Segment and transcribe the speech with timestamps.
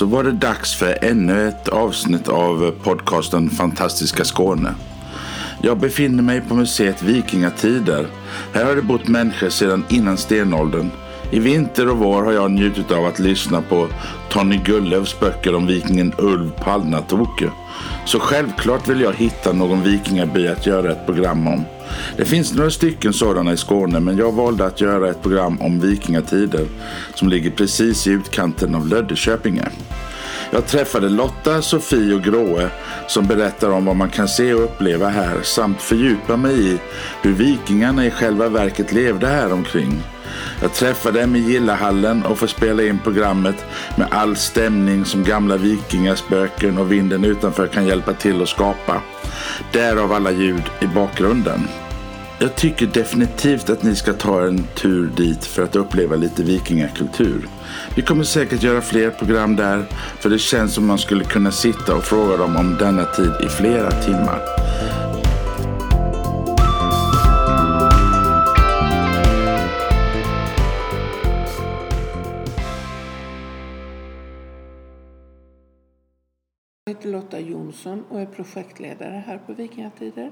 [0.00, 4.74] så var det dags för ännu ett avsnitt av podcasten Fantastiska Skåne.
[5.62, 8.06] Jag befinner mig på museet Vikingatider.
[8.52, 10.90] Här har det bott människor sedan innan stenåldern.
[11.30, 13.88] I vinter och vår har jag njutit av att lyssna på
[14.30, 17.50] Tony Gullöfs böcker om vikingen Ulv Palnatoke.
[18.04, 21.64] Så självklart vill jag hitta någon vikingaby att göra ett program om.
[22.16, 25.80] Det finns några stycken sådana i Skåne men jag valde att göra ett program om
[25.80, 26.66] vikingatider
[27.14, 29.68] som ligger precis i utkanten av Löddeköpinge.
[30.52, 32.68] Jag träffade Lotta, Sofie och Gråe
[33.08, 36.78] som berättar om vad man kan se och uppleva här samt fördjupa mig i
[37.22, 40.02] hur vikingarna i själva verket levde här omkring.
[40.62, 43.64] Jag träffar dem i Gillahallen och får spela in programmet
[43.96, 49.02] med all stämning som gamla vikingaspöken och vinden utanför kan hjälpa till att skapa.
[49.72, 51.68] Därav alla ljud i bakgrunden.
[52.42, 57.48] Jag tycker definitivt att ni ska ta en tur dit för att uppleva lite vikingakultur.
[57.94, 59.84] Vi kommer säkert göra fler program där,
[60.20, 63.48] för det känns som man skulle kunna sitta och fråga dem om denna tid i
[63.48, 64.40] flera timmar.
[77.30, 80.30] Lotta Jonsson och är projektledare här på Vikingatider.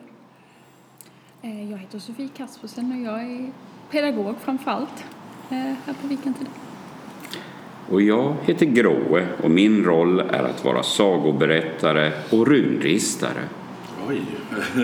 [1.42, 3.50] Eh, Jag heter Sofie Kaspersen och jag är
[3.90, 5.04] pedagog framför allt
[5.50, 6.52] eh, här på Vikingatider.
[7.90, 13.42] Och jag heter Gråe och min roll är att vara sagoberättare och runristare.
[14.08, 14.22] Oj!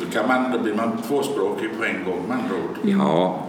[0.00, 2.78] då, kan man, då blir man tvåspråkig på en gång med andra ord.
[2.82, 3.47] Ja,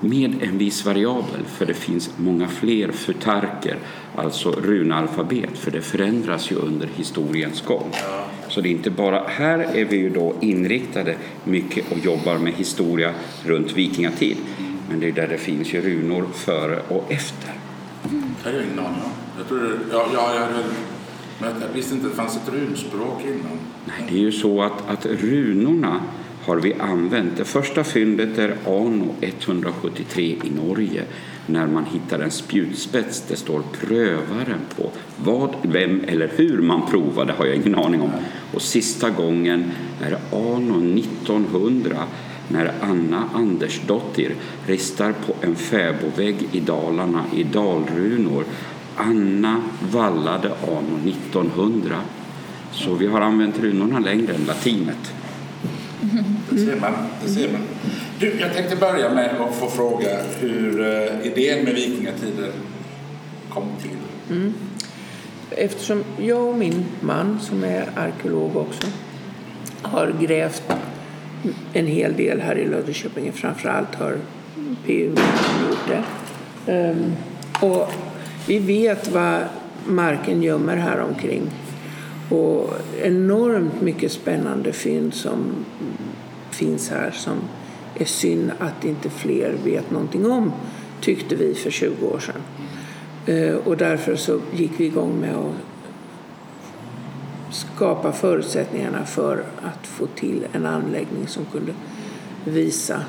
[0.00, 3.76] med en viss variabel för det finns många fler futarker,
[4.16, 7.92] alltså runalfabet, för det förändras ju under historiens gång.
[8.48, 12.52] Så det är inte bara, här är vi ju då inriktade mycket och jobbar med
[12.52, 13.14] historia
[13.44, 14.36] runt vikingatid.
[14.88, 17.52] Men det är där det finns ju runor före och efter.
[18.02, 19.10] Det har jag ingen aning om.
[19.38, 20.64] Jag, trodde, ja, ja, jag, hade,
[21.40, 23.58] men jag visste inte att det fanns ett runspråk innan.
[23.84, 26.00] Nej, det är ju så att, att runorna
[26.48, 27.36] har vi använt.
[27.36, 31.04] Det första fyndet är Ano 173 i Norge
[31.46, 33.24] när man hittar en spjutspets.
[33.28, 34.90] Det står prövaren på.
[35.16, 38.10] Vad, vem eller hur man provade har jag ingen aning om.
[38.54, 39.70] Och sista gången
[40.02, 41.96] är Ano 1900
[42.48, 44.34] när Anna Andersdottir
[44.66, 48.44] ristar på en fäbodvägg i Dalarna i dalrunor.
[48.96, 51.96] Anna vallade Ano 1900.
[52.72, 55.12] Så vi har använt runorna längre än latinet.
[56.50, 56.92] Det ser man.
[57.24, 57.60] Det ser man.
[58.18, 62.50] Du, jag tänkte börja med att få fråga hur eh, idén med Vikingatider
[63.48, 64.36] kom till.
[64.36, 64.54] Mm.
[65.50, 68.86] Eftersom jag och min man, som är arkeolog också,
[69.82, 70.62] har grävt
[71.72, 73.32] en hel del här i Löddeköpinge.
[73.32, 74.16] Framförallt har
[74.86, 75.14] PU
[75.68, 76.04] gjort det.
[76.72, 77.12] Ehm,
[77.60, 77.92] och
[78.46, 79.40] vi vet vad
[79.86, 81.42] marken gömmer här omkring.
[82.28, 82.70] Och
[83.02, 85.64] enormt mycket spännande fynd som
[86.50, 87.36] finns här som
[87.94, 90.52] är synd att inte fler vet någonting om,
[91.00, 92.42] tyckte vi för 20 år sedan.
[93.26, 95.54] Eh, och därför så gick vi igång med att
[97.50, 101.72] skapa förutsättningarna för att få till en anläggning som kunde
[102.44, 103.02] visa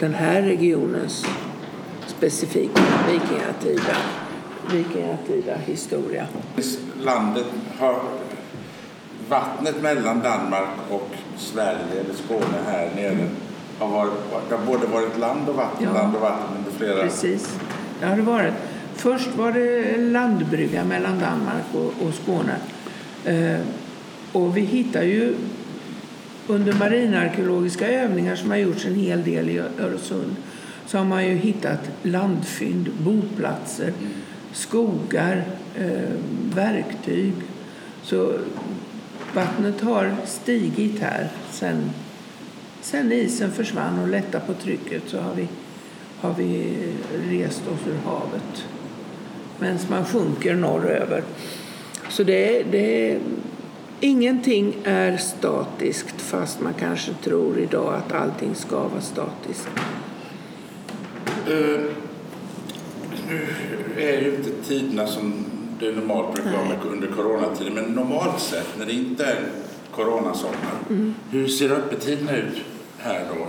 [0.00, 1.26] den här regionens
[2.06, 2.82] specifika
[3.12, 3.96] vikingatida,
[4.72, 6.26] vikingatida historia.
[7.04, 7.46] Landet
[7.80, 7.98] har
[9.28, 13.28] vattnet mellan Danmark och Sverige, eller Skåne här nere,
[13.78, 14.12] har varit,
[14.48, 15.92] det har både varit land och vatten, Ja.
[16.02, 17.02] land och vatten under flera...
[17.02, 17.56] Precis,
[18.00, 18.54] det har det varit.
[18.94, 22.56] Först var det landbrygga mellan Danmark och, och Skåne.
[23.24, 23.60] Eh,
[24.32, 25.34] och vi hittar ju
[26.46, 30.36] under marinarkeologiska övningar som har gjorts en hel del i Öresund
[30.86, 33.92] så har man ju hittat landfynd, boplatser,
[34.52, 35.44] skogar,
[35.78, 36.10] eh,
[36.54, 37.32] verktyg.
[38.02, 38.32] Så
[39.34, 41.90] vattnet har stigit här sen,
[42.80, 45.48] sen isen försvann och lättade på trycket så har vi,
[46.20, 46.76] har vi
[47.30, 48.64] rest oss ur havet
[49.60, 51.22] medan man sjunker norröver.
[52.08, 53.18] Så det, det,
[54.00, 59.68] ingenting är statiskt fast man kanske tror idag att allting ska vara statiskt.
[61.48, 61.80] Uh,
[63.28, 63.46] nu
[63.98, 65.44] är ju inte tiderna som
[65.80, 69.38] det normalt brukar vara under coronatiden, men normalt sett när det inte är
[69.90, 72.56] coronasommar, hur ser öppettiderna ut
[72.98, 73.46] här då?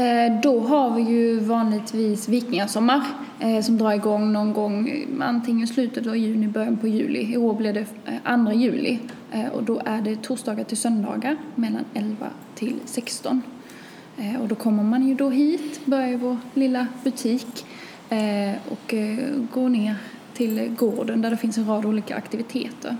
[0.00, 3.02] Eh, Då har vi ju vanligtvis vikingasommar
[3.40, 7.32] eh, som drar igång någon gång eh, antingen slutet av juni, början på juli.
[7.32, 7.86] I år blir det
[8.26, 8.98] eh, 2 juli
[9.32, 13.42] eh, och då är det torsdagar till söndagar mellan 11 till 16.
[14.18, 17.66] Eh, Och då kommer man ju då hit, börjar i vår lilla butik
[18.68, 18.94] och
[19.54, 19.94] går ner
[20.34, 22.96] till gården där det finns en rad olika aktiviteter.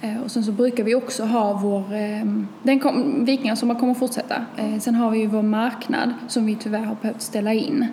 [0.00, 2.24] Eh, och sen så brukar vi också ha vår, eh,
[2.62, 4.44] den kom, Vikingasommar kommer att fortsätta.
[4.56, 7.86] Eh, sen har vi ju vår marknad som vi tyvärr har behövt ställa in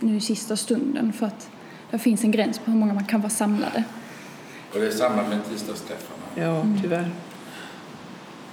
[0.00, 1.50] nu i sista stunden för att
[1.90, 3.84] det finns en gräns på hur många man kan vara samlade.
[4.72, 6.22] Och det är samma med tisdagsträffarna?
[6.34, 7.08] Ja, tyvärr.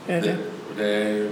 [0.07, 0.27] Är det?
[0.27, 0.37] det,
[0.77, 1.29] det är,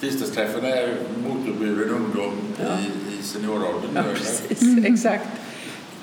[0.00, 0.94] tisdagsträffarna är
[1.28, 2.64] motorburen ungdom ja.
[2.64, 3.90] i, i senioråldern.
[3.94, 4.62] Ja, precis.
[4.62, 4.84] Mm.
[4.84, 5.28] Exakt.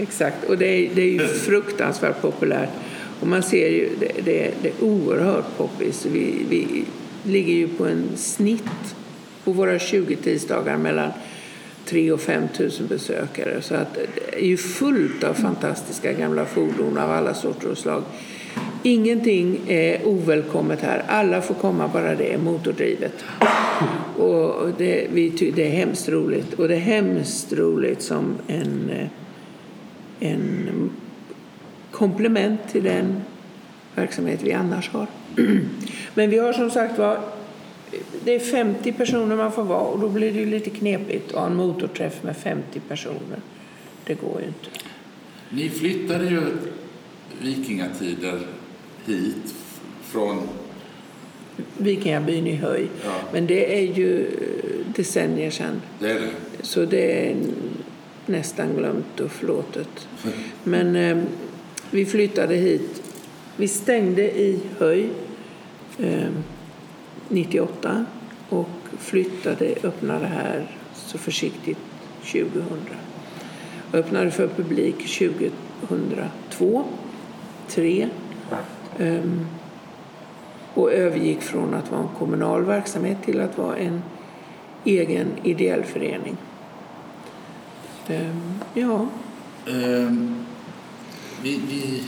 [0.02, 0.44] Exakt.
[0.50, 2.70] Och det är, det är ju fruktansvärt populärt.
[3.20, 6.06] Och man ser ju, det, det, det är oerhört poppis.
[6.06, 6.86] Vi, vi
[7.24, 8.96] ligger ju på en snitt
[9.44, 11.12] på våra 20 tisdagar mellan
[11.86, 13.62] 3 och 5 000 besökare.
[13.62, 18.04] Så att det är ju fullt av fantastiska gamla fordon av alla sorter och slag.
[18.84, 21.04] Ingenting är ovälkommet här.
[21.08, 23.14] Alla får komma bara det är motordrivet.
[24.18, 26.54] Och det, vi, det är hemskt roligt.
[26.54, 28.92] Och det är hemskt roligt som en,
[30.22, 30.90] en
[31.92, 33.22] komplement till den
[33.96, 35.08] verksamhet vi annars har.
[36.14, 37.20] Men vi har som sagt var
[38.24, 41.46] det är 50 personer man får vara och då blir det lite knepigt att ha
[41.46, 43.40] en motorträff med 50 personer.
[44.06, 44.70] Det går ju inte.
[45.50, 46.42] Ni flyttade ju
[47.42, 48.40] vikingatider
[49.06, 49.56] hit
[50.04, 50.48] från
[51.78, 52.88] Vikingabyn i Höj.
[53.06, 53.12] Ja.
[53.34, 54.30] Men det är ju
[54.96, 55.82] decennier sedan.
[56.00, 56.30] Det är det.
[56.62, 57.36] Så det är
[58.32, 60.08] nästan glömt och förlåtet.
[60.64, 61.24] Men eh,
[61.92, 63.04] vi flyttade hit.
[63.58, 65.10] Vi stängde i Höj
[66.00, 66.30] eh,
[67.30, 68.06] 98
[68.50, 71.78] och flyttade, öppnade här så försiktigt
[72.20, 72.64] 2000.
[73.92, 76.84] Och öppnade för publik 2002,
[77.68, 78.10] 3
[79.00, 79.48] um,
[80.74, 84.02] och övergick från att vara en kommunal verksamhet till att vara en
[84.86, 86.38] egen ideell förening.
[88.10, 89.08] Um, ja.
[89.68, 90.46] Um,
[91.44, 92.04] vi, vi,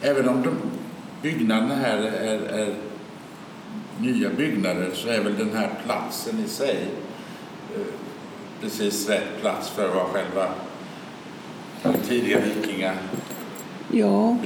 [0.00, 0.56] även om de
[1.22, 2.74] byggnaderna här är, är
[4.00, 6.78] nya byggnader så är väl den här platsen i sig
[7.74, 7.80] eh,
[8.60, 10.48] precis rätt plats för vara själva
[11.82, 12.98] den tidiga vikingabyarna
[13.92, 14.36] ja.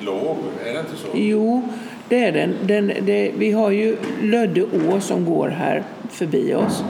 [0.00, 0.36] låg.
[0.64, 1.08] Är det inte så?
[1.14, 1.68] Jo,
[2.08, 2.54] det är den.
[2.62, 6.84] den det, vi har ju Lödde å som går här förbi oss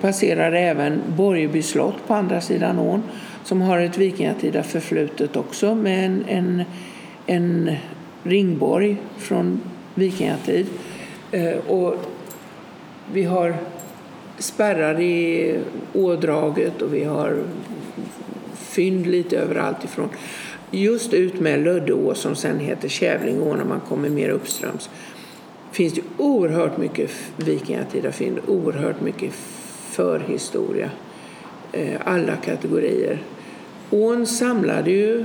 [0.00, 3.02] passerar även Borgeby slott på andra sidan ån
[3.44, 6.62] som har ett vikingatida förflutet också med en, en,
[7.26, 7.76] en
[8.22, 9.60] ringborg från
[9.94, 10.66] vikingatid.
[11.30, 11.94] Eh, och
[13.12, 13.54] vi har
[14.38, 15.56] spärrar i
[15.92, 17.42] ådraget och vi har
[18.54, 20.08] fynd lite överallt ifrån.
[20.70, 24.90] Just ut med Löddeå som sen heter Kävlingå när man kommer mer uppströms
[25.72, 29.32] finns det oerhört mycket vikingatida fynd, oerhört mycket
[29.90, 30.90] förhistoria.
[31.72, 33.18] Eh, alla kategorier.
[33.90, 35.24] Ån samlade ju,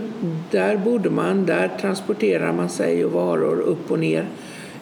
[0.52, 4.28] där bodde man, där transporterar man sig och varor upp och ner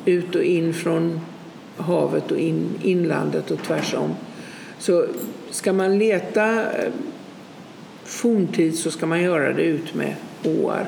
[0.05, 1.19] ut och in från
[1.77, 4.15] havet och in, inlandet och tvärsom.
[4.79, 5.05] Så
[5.49, 6.91] ska man leta eh,
[8.03, 10.87] forntid så ska man göra det ut med åar.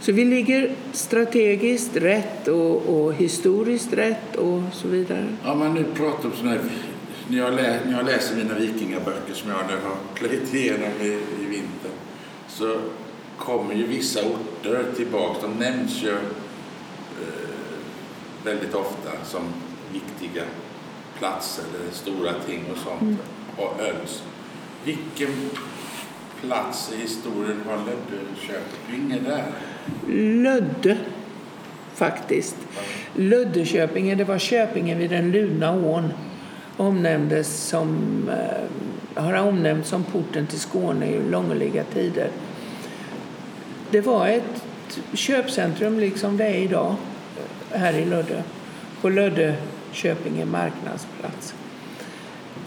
[0.00, 5.26] Så vi ligger strategiskt rätt och, och, historiskt rätt och så vidare.
[5.44, 6.60] Ja, men nu pratar om sådana här,
[7.28, 11.18] när jag, lä, när jag läser mina vikingaböcker som jag nu har plöjt igenom i,
[11.42, 11.90] i vinter
[12.48, 12.76] så
[13.38, 15.46] kommer ju vissa orter tillbaka.
[15.46, 16.16] De nämns ju
[18.44, 19.42] väldigt ofta som
[19.92, 20.42] viktiga
[21.18, 23.16] platser eller stora ting och sånt mm.
[23.56, 24.22] och öls.
[24.84, 25.50] Vilken
[26.40, 29.44] plats i historien har Löddeköpinge där?
[30.42, 30.98] Lödde,
[31.94, 32.56] faktiskt.
[33.14, 36.12] Löddeköpinge, det var Köpinge vid den Luna ån.
[36.76, 42.28] Omnämndes som, eh, har omnämnts som porten till Skåne i långliga tider.
[43.90, 44.62] Det var ett
[45.12, 46.94] köpcentrum liksom det är idag
[47.70, 48.42] här i Lödde,
[49.00, 49.56] på Lödde
[49.92, 51.54] Köpinge marknadsplats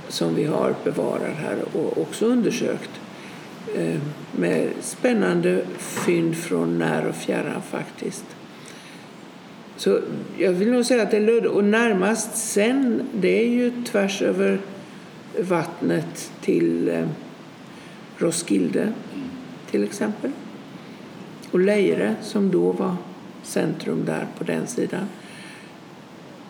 [0.09, 2.89] som vi har bevarat här och också undersökt
[3.75, 3.99] eh,
[4.31, 8.25] med spännande fynd från när och fjärran faktiskt.
[9.77, 9.99] Så
[10.37, 14.21] jag vill nog säga att det är Lödde och närmast sen det är ju tvärs
[14.21, 14.59] över
[15.39, 17.07] vattnet till eh,
[18.17, 18.93] Roskilde
[19.71, 20.31] till exempel.
[21.51, 22.95] Och Leire som då var
[23.43, 25.07] centrum där på den sidan.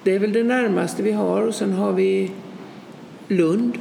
[0.04, 1.42] Det är väl det närmaste vi har.
[1.42, 2.32] Och sen har vi
[3.28, 3.78] Lund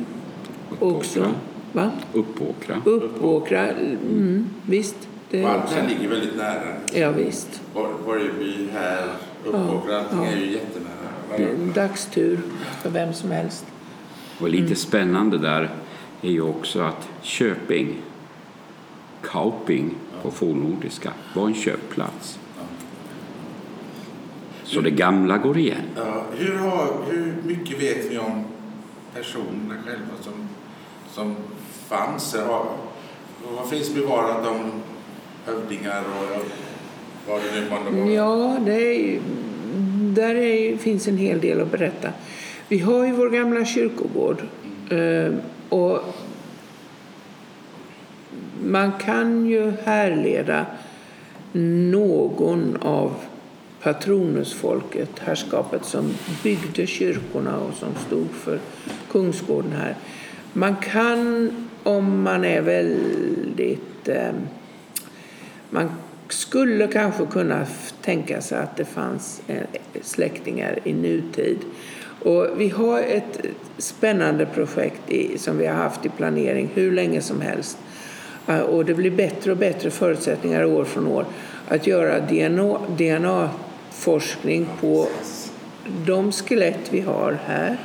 [0.79, 1.35] också.
[1.73, 1.91] Va?
[2.12, 2.83] Uppåkra.
[2.85, 5.09] Uppåkra, mm, visst.
[5.31, 6.76] Det Valten ligger väldigt nära.
[6.93, 7.61] Ja, visst.
[7.75, 9.09] Borgeby här,
[9.47, 10.26] Uppåkra, ja, allting ja.
[10.26, 11.50] är ju jättenära.
[11.50, 12.41] En dagstur
[12.83, 13.67] för vem som helst.
[14.41, 14.76] Och lite mm.
[14.76, 15.71] spännande där
[16.23, 18.03] är ju också att Köping,
[19.23, 22.38] Kauping på fornnordiska, var en köpplats.
[24.65, 25.83] Så det gamla går igen.
[25.97, 28.45] Ja, hur, har, hur mycket vet vi om
[29.15, 30.49] personerna själva som,
[31.12, 31.37] som
[31.88, 32.37] fanns
[33.57, 34.73] Vad finns bevarat om
[35.45, 36.47] hövdingar och
[37.28, 38.12] var det nu månde?
[38.12, 39.21] Ja, det är,
[40.14, 42.09] där är, finns en hel del att berätta.
[42.68, 44.42] Vi har ju vår gamla kyrkogård.
[44.90, 45.40] Mm.
[45.68, 46.00] Och
[48.64, 50.66] man kan ju härleda
[51.52, 53.14] någon av
[53.83, 58.59] patronusfolket, herrskapet som byggde kyrkorna och som stod för
[59.11, 59.97] kungsgården här.
[60.52, 61.50] Man kan,
[61.83, 64.33] om man är väldigt eh,
[65.71, 65.90] man
[66.28, 67.66] skulle kanske kunna
[68.02, 69.62] tänka sig att det fanns eh,
[70.02, 71.59] släktingar i nutid.
[72.23, 73.40] Och vi har ett
[73.78, 77.78] spännande projekt i, som vi har haft i planering hur länge som helst.
[78.47, 81.25] Eh, och det blir bättre och bättre förutsättningar år från år
[81.68, 85.09] att göra DNA, DNA-forskning på
[86.06, 87.76] de skelett vi har här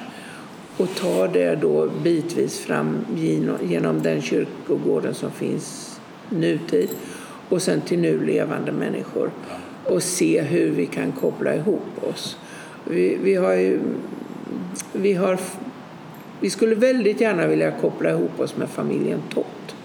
[0.77, 6.89] och ta det då bitvis fram genom- genom den kyrkogården som finns nutid
[7.51, 9.31] och sen till nu levande människor
[9.86, 12.38] och se hur vi kan koppla ihop oss.
[12.89, 13.79] Vi, vi har ju,
[14.93, 15.39] vi har,
[16.39, 19.75] vi skulle väldigt gärna vilja koppla ihop oss med familjen Tott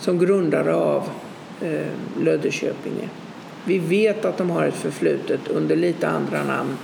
[0.00, 1.08] som grundare av
[1.62, 1.86] eh,
[2.22, 3.08] Löddeköpinge.
[3.64, 6.76] Vi vet att de har ett förflutet under lite andra namn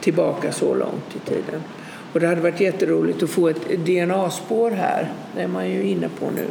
[0.00, 1.62] tillbaka så långt i tiden.
[2.12, 5.12] Och det hade varit jätteroligt att få ett DNA-spår här.
[5.36, 6.46] Det är man ju inne på nu.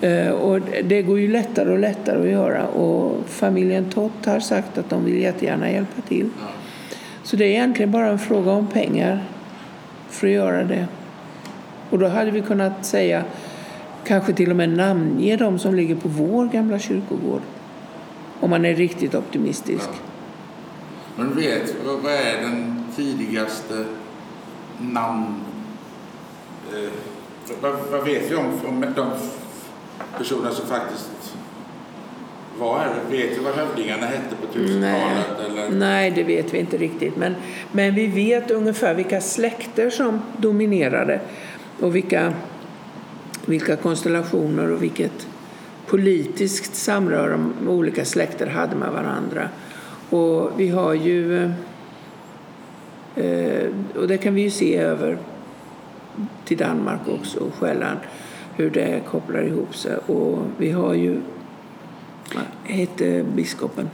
[0.00, 2.66] Eh, Och det går ju lättare och lättare att göra.
[2.66, 6.30] Och familjen Tott har sagt att de vill jättegärna hjälpa till.
[7.22, 9.24] Så det är egentligen bara en fråga om pengar
[10.08, 10.86] för att göra det.
[11.90, 13.24] Och då hade vi kunnat säga,
[14.04, 17.42] kanske till och med namnge de som ligger på vår gamla kyrkogård.
[18.40, 19.88] Om man är riktigt optimistisk.
[21.16, 23.84] Men du vet, vad är den tidigaste
[24.78, 25.34] namn...
[26.72, 26.90] Eh,
[27.60, 29.06] vad, vad vet vi om, om de
[30.18, 31.36] personer som faktiskt
[32.58, 32.94] var här?
[33.10, 35.50] Vet vi vad hövdingarna hette på 1000-talet?
[35.50, 35.70] Eller?
[35.70, 37.16] Nej, det vet vi inte riktigt.
[37.16, 37.34] Men,
[37.72, 41.20] men vi vet ungefär vilka släkter som dominerade
[41.80, 42.32] och vilka,
[43.46, 45.26] vilka konstellationer och vilket
[45.86, 49.48] politiskt samröre de olika släkter hade med varandra.
[50.10, 51.44] Och vi har ju,
[53.16, 55.18] eh, och det kan vi ju se över
[56.44, 57.98] till Danmark också, och Själland,
[58.60, 59.96] hur det kopplar ihop sig.
[59.96, 61.20] Och vi har ju,
[62.34, 63.88] vad hette biskopen?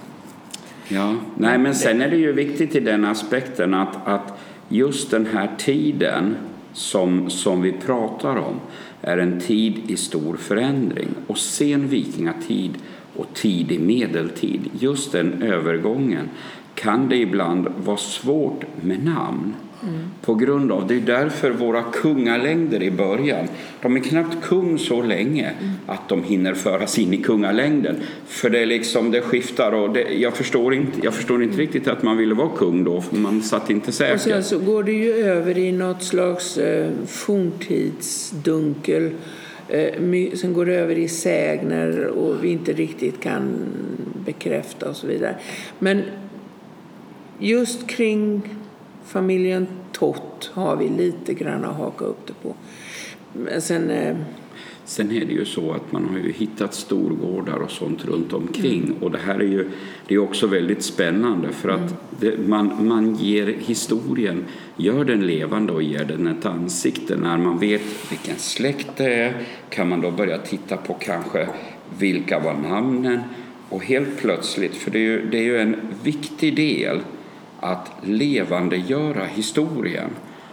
[0.89, 5.27] Ja, nej men sen är det ju viktigt i den aspekten att, att just den
[5.27, 6.37] här tiden
[6.73, 8.61] som, som vi pratar om
[9.01, 11.09] är en tid i stor förändring.
[11.27, 12.75] Och sen vikingatid
[13.17, 16.29] och tidig medeltid, just den övergången
[16.75, 19.55] kan det ibland vara svårt med namn.
[20.23, 23.49] På grund av, det är därför våra kungalängder i början,
[23.83, 25.53] de är knappt kung så länge
[25.87, 27.97] att de hinner föras in i kungalängden.
[28.27, 31.89] För det är liksom, det skiftar och det, jag, förstår inte, jag förstår inte riktigt
[31.89, 34.93] att man ville vara kung då, för man satt inte Och sen så går det
[34.93, 39.11] ju över i något slags eh, forntidsdunkel.
[39.69, 39.95] Eh,
[40.35, 43.49] sen går det över i sägner och vi inte riktigt kan
[44.25, 45.37] bekräfta och så vidare.
[45.79, 46.03] Men
[47.39, 48.43] just kring
[49.07, 52.55] familjen Tott har vi lite grann att haka upp det på.
[53.33, 53.91] Men sen...
[53.91, 54.17] Eh,
[54.87, 58.95] Sen är det ju så att man har ju hittat storgårdar och sånt runt omkring
[59.01, 59.71] och det här är ju
[60.09, 64.45] det är också väldigt spännande för att det, man, man ger historien,
[64.77, 67.17] gör den levande och ger den ett ansikte.
[67.17, 71.49] När man vet vilken släkt det är kan man då börja titta på kanske
[71.99, 73.21] vilka var namnen
[73.69, 77.01] och helt plötsligt, för det är ju, det är ju en viktig del
[77.61, 80.11] att levandegöra historien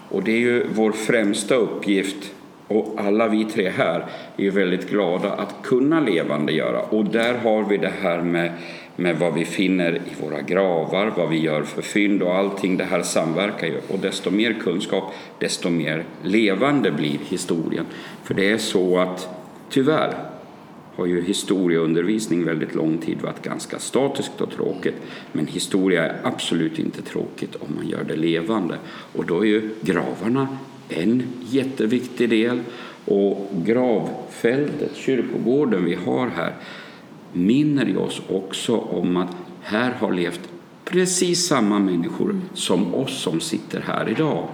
[0.10, 2.32] och det är ju vår främsta uppgift
[2.68, 4.06] och alla vi tre här
[4.38, 6.82] är ju väldigt glada att kunna levandegöra.
[6.82, 8.52] Och där har vi det här med,
[8.96, 12.78] med vad vi finner i våra gravar, vad vi gör för fynd och allting.
[12.78, 13.82] Det här samverkar ju.
[13.88, 15.04] Och desto mer kunskap,
[15.40, 17.86] desto mer levande blir historien.
[18.24, 19.30] För det är så att
[19.70, 20.33] tyvärr
[20.96, 24.96] har ju historieundervisning väldigt lång tid varit ganska statiskt och tråkigt.
[25.32, 28.78] Men historia är absolut inte tråkigt om man gör det levande.
[29.14, 30.48] Och då är ju gravarna
[30.90, 32.60] en jätteviktig del.
[33.06, 36.54] Och gravfältet, kyrkogården vi har här,
[37.34, 40.42] minner ju oss också om att här har levt
[40.86, 44.48] precis samma människor som oss som sitter här idag.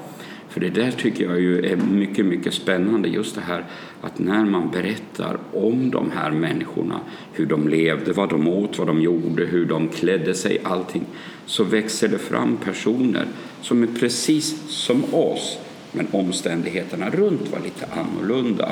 [0.50, 3.10] För det där tycker jag ju är mycket, mycket spännande.
[3.10, 3.66] Just det här
[4.02, 7.00] att när man berättar om de här människorna,
[7.34, 11.06] hur de levde, vad de åt, vad de gjorde, hur de klädde sig, allting,
[11.46, 13.26] så växer det fram personer
[13.62, 15.60] som är precis som oss,
[15.92, 18.72] men omständigheterna runt var lite annorlunda.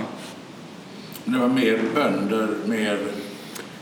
[1.26, 2.98] Det var mer bönder, mer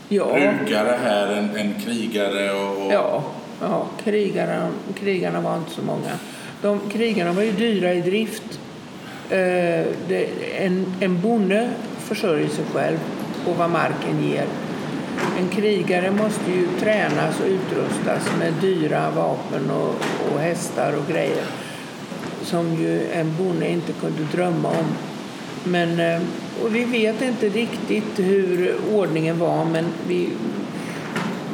[0.08, 2.86] Ja, brukare här än, än krigare och...
[2.86, 2.92] och...
[2.92, 3.24] ja,
[3.60, 6.10] ja krigarna, krigarna var inte så många.
[6.62, 8.60] De, krigarna var ju dyra i drift.
[9.30, 12.98] Eh, det, en, en bonde försörjer sig själv
[13.44, 14.46] på vad marken ger.
[15.38, 19.94] En krigare måste ju tränas och utrustas med dyra vapen och,
[20.32, 21.44] och hästar och grejer
[22.42, 24.86] som ju en bonde inte kunde drömma om.
[25.64, 26.20] Men, eh,
[26.62, 30.28] och vi vet inte riktigt hur ordningen var, men vi,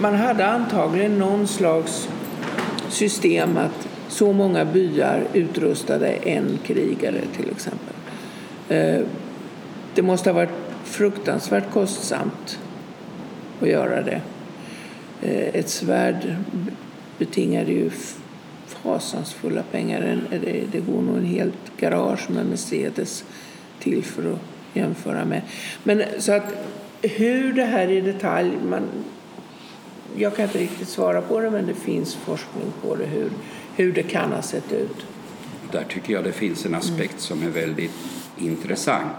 [0.01, 2.09] man hade antagligen någon slags
[2.89, 7.95] system att så många byar utrustade en krigare till exempel.
[8.69, 9.01] Eh,
[9.95, 10.51] det måste ha varit
[10.85, 12.59] fruktansvärt kostsamt
[13.61, 14.21] att göra det.
[15.23, 16.37] Eh, ett svärd
[17.19, 17.91] betingade ju
[18.67, 20.21] fasansfulla pengar.
[20.31, 23.25] Det, det går nog en helt garage med Mercedes
[23.79, 24.39] till för att
[24.75, 25.43] jämföra med.
[25.83, 26.55] Men så att
[27.03, 28.83] hur det här i detalj, man,
[30.17, 33.31] jag kan inte riktigt svara på det men det finns forskning på det, hur,
[33.77, 35.07] hur det kan ha sett ut.
[35.73, 37.95] Där tycker jag det finns en aspekt som är väldigt
[38.39, 39.13] intressant.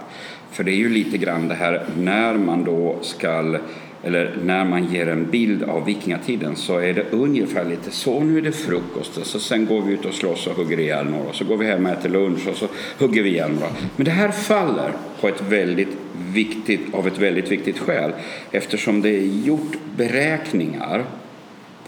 [0.52, 3.60] För det är ju lite grann det här när man då ska
[4.06, 8.38] eller när man ger en bild av vikingatiden så är det ungefär lite så, nu
[8.38, 11.34] är det frukost och så sen går vi ut och slåss och hugger ihjäl några
[11.34, 12.68] så går vi hem och äter lunch och så
[13.00, 13.70] hugger vi ihjäl några.
[13.96, 14.92] Men det här faller
[15.22, 15.98] på ett väldigt
[16.34, 18.12] viktigt, av ett väldigt viktigt skäl
[18.52, 21.06] eftersom det är gjort beräkningar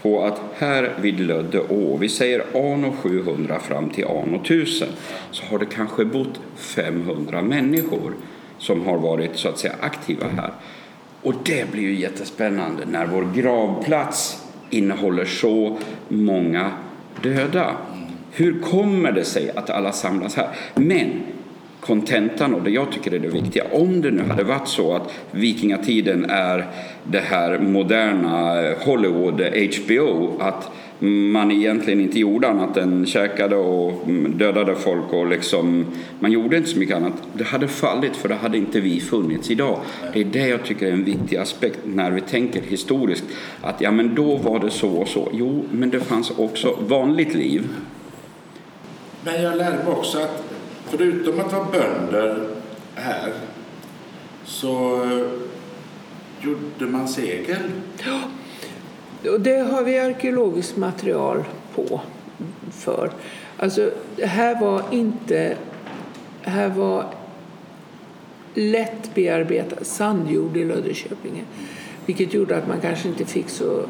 [0.02, 4.88] på att här vid Lödde å, vi säger anno 700 fram till anno 1000,
[5.30, 8.12] så har det kanske bott 500 människor
[8.58, 10.50] som har varit så att säga aktiva här.
[11.22, 15.78] Och det blir ju jättespännande när vår gravplats innehåller så
[16.08, 16.70] många
[17.22, 17.76] döda.
[18.32, 20.48] Hur kommer det sig att alla samlas här?
[20.74, 21.22] Men
[21.86, 25.12] kontentan och det jag tycker är det viktiga, om det nu hade varit så att
[25.30, 26.66] vikingatiden är
[27.04, 34.38] det här moderna Hollywood, HBO, att man egentligen inte gjorde annat än käkade och mm,
[34.38, 35.86] dödade folk och liksom,
[36.20, 37.12] man gjorde inte så mycket annat.
[37.32, 39.80] Det hade fallit för det hade inte vi funnits idag.
[40.12, 43.24] Det är det jag tycker är en viktig aspekt när vi tänker historiskt.
[43.62, 45.28] Att ja men då var det så och så.
[45.32, 47.68] Jo, men det fanns också vanligt liv.
[49.24, 50.45] Men jag lärde mig också att
[50.90, 52.48] förutom att vara bönder
[52.94, 53.32] här
[54.44, 55.26] så eh,
[56.40, 57.62] gjorde man segel.
[59.30, 61.44] Och det har vi arkeologiskt material
[61.74, 62.00] på
[62.70, 63.10] för.
[63.56, 65.56] Alltså, det här var inte...
[66.42, 67.04] Här var
[68.54, 71.42] lätt bearbetad sandjord i Löddeköpinge.
[72.06, 73.84] Vilket gjorde att man kanske inte fick så...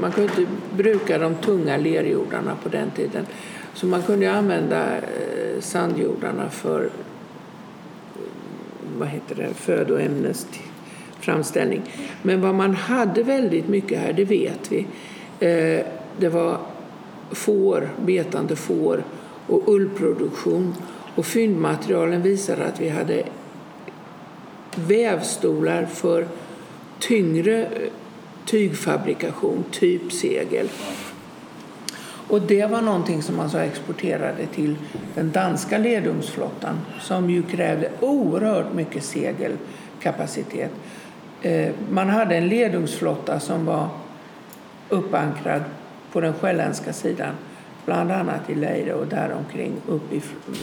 [0.00, 3.26] Man kunde inte bruka de tunga lerjordarna på den tiden.
[3.74, 6.90] Så man kunde använda eh, sandjordarna för
[8.98, 11.82] vad heter det, födoämnesframställning.
[12.22, 14.86] Men vad man hade väldigt mycket här, det vet vi.
[15.40, 15.80] Eh,
[16.18, 16.58] det var
[17.30, 19.04] får, betande får
[19.46, 20.74] och ullproduktion.
[21.14, 23.22] Och fyndmaterialen visar att vi hade
[24.74, 26.26] vävstolar för
[26.98, 27.70] tyngre eh,
[28.44, 30.68] tygfabrikation, typ segel.
[32.28, 34.76] Och det var någonting som man så exporterade till
[35.14, 40.70] den danska ledungsflottan som ju krävde oerhört mycket segelkapacitet.
[41.42, 43.88] Eh, man hade en ledungsflotta som var
[44.88, 45.62] uppankrad
[46.12, 47.34] på den själländska sidan,
[47.84, 50.22] bland annat i Leire och däromkring upp i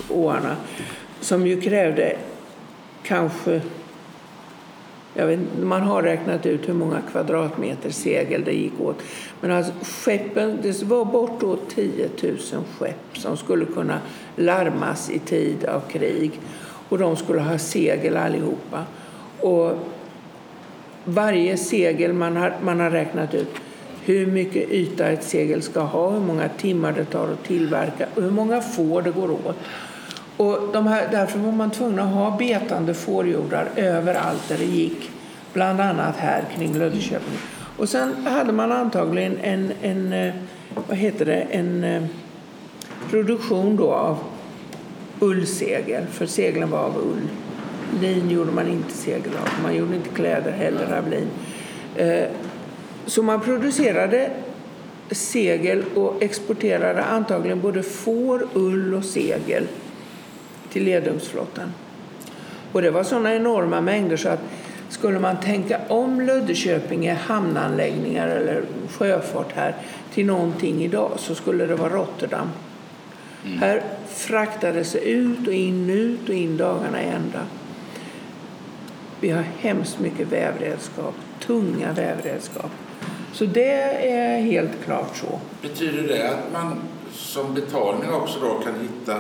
[0.10, 0.56] åarna,
[1.20, 2.16] som ju krävde
[3.04, 3.62] kanske
[5.14, 9.02] vet, man har räknat ut hur många kvadratmeter segel det gick åt.
[9.42, 12.38] Men alltså skeppen, det var bortåt 10 000
[12.80, 14.00] skepp som skulle kunna
[14.36, 16.32] larmas i tid av krig.
[16.90, 18.84] Och de skulle ha segel allihopa.
[19.40, 19.72] Och
[21.06, 23.50] varje segel, man har, man har räknat ut
[24.06, 28.22] hur mycket yta ett segel ska ha, hur många timmar det tar att tillverka och
[28.22, 29.58] hur många får det går åt.
[30.38, 35.10] Och de här, därför var man tvungen att ha betande fårjordar överallt där det gick,
[35.54, 37.38] bland annat här kring Löddeköping.
[37.78, 40.34] Och sen hade man antagligen en, en eh,
[40.88, 42.04] vad heter det, en eh,
[43.10, 44.18] produktion då av
[45.20, 47.28] ullsegel, för seglen var av ull.
[48.02, 51.28] Lin gjorde man inte segel av, man gjorde inte kläder heller av lin.
[51.96, 52.28] Eh,
[53.06, 54.32] så man producerade
[55.12, 59.68] segel och exporterade antagligen både får, ull och segel
[60.72, 61.74] till ledungsflottan.
[62.72, 64.40] Och det var sådana enorma mängder så att
[64.90, 69.76] skulle man tänka om Löddeköpinge hamnanläggningar eller sjöfart här
[70.14, 72.50] till någonting idag så skulle det vara Rotterdam.
[73.46, 73.58] Mm.
[73.58, 77.46] Här fraktades det ut och in, ut och in dagarna i ända.
[79.20, 82.72] Vi har hemskt mycket vävredskap, tunga vävredskap.
[83.34, 85.40] Så det är helt klart så.
[85.62, 86.76] Betyder det att man
[87.14, 89.20] som betalning också då kan hitta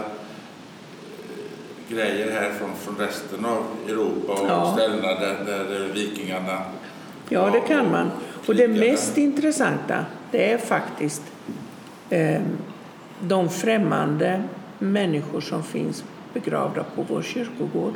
[1.91, 4.73] grejer här från, från resten av Europa och ja.
[4.77, 6.61] ställena där, där vikingarna
[7.29, 8.11] Ja, det kan man.
[8.47, 11.21] Och det mest intressanta det är faktiskt
[12.09, 12.41] eh,
[13.21, 14.43] de främmande
[14.79, 17.93] människor som finns begravda på vår kyrkogård.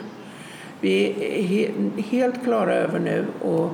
[0.81, 1.05] Vi
[1.39, 3.69] är he helt klara över nu, och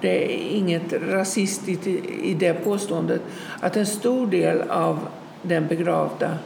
[0.00, 3.22] det är inget rasistiskt i det påståendet,
[3.60, 4.98] att en stor del av
[5.42, 6.38] den begravda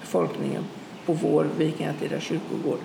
[0.00, 0.64] befolkningen
[1.06, 2.78] på vår vikingatida kyrkogård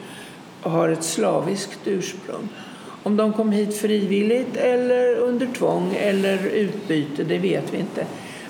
[0.62, 2.50] har ett slaviskt ursprung.
[3.04, 8.06] Om de kom hit frivilligt eller under tvång eller utbyte, det vet vi inte.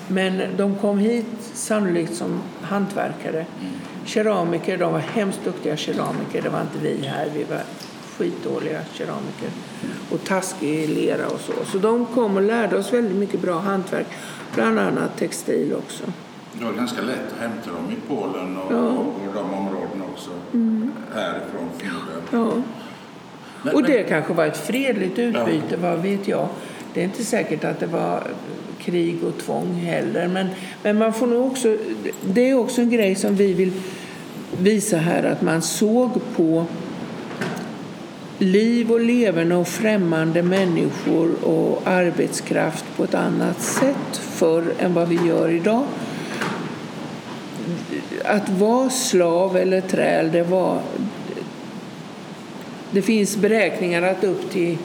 [0.08, 3.46] Men de kom hit sannolikt som hantverkare.
[4.04, 6.42] Keramiker, de var hemskt duktiga keramiker.
[6.42, 7.62] Det var inte vi här, vi var
[8.16, 9.50] skitdåliga keramiker.
[10.10, 11.52] Och taskig lera och så.
[11.72, 14.06] Så de kom och lärde oss väldigt mycket bra hantverk.
[14.54, 16.04] Bland annat textil också.
[16.58, 18.78] Det var ganska lätt att hämta dem i Polen och, ja.
[18.78, 20.30] och, och de områdena också.
[20.52, 20.92] Mm.
[21.14, 22.62] Härifrån förmodligen.
[23.64, 23.72] Ja.
[23.72, 26.48] Och det kanske var ett fredligt utbyte, vad vet jag.
[26.94, 28.22] Det är inte säkert att det var
[28.78, 30.28] krig och tvång heller.
[30.28, 30.48] Men,
[30.82, 31.76] men man får nog också,
[32.24, 33.72] det är också en grej som vi vill
[34.58, 36.66] visa här, att man såg på
[38.38, 45.08] liv och leverne och främmande människor och arbetskraft på ett annat sätt förr än vad
[45.08, 45.84] vi gör idag.
[48.24, 50.80] Att vara slav eller träl, det var...
[52.90, 54.78] Det finns beräkningar att upp till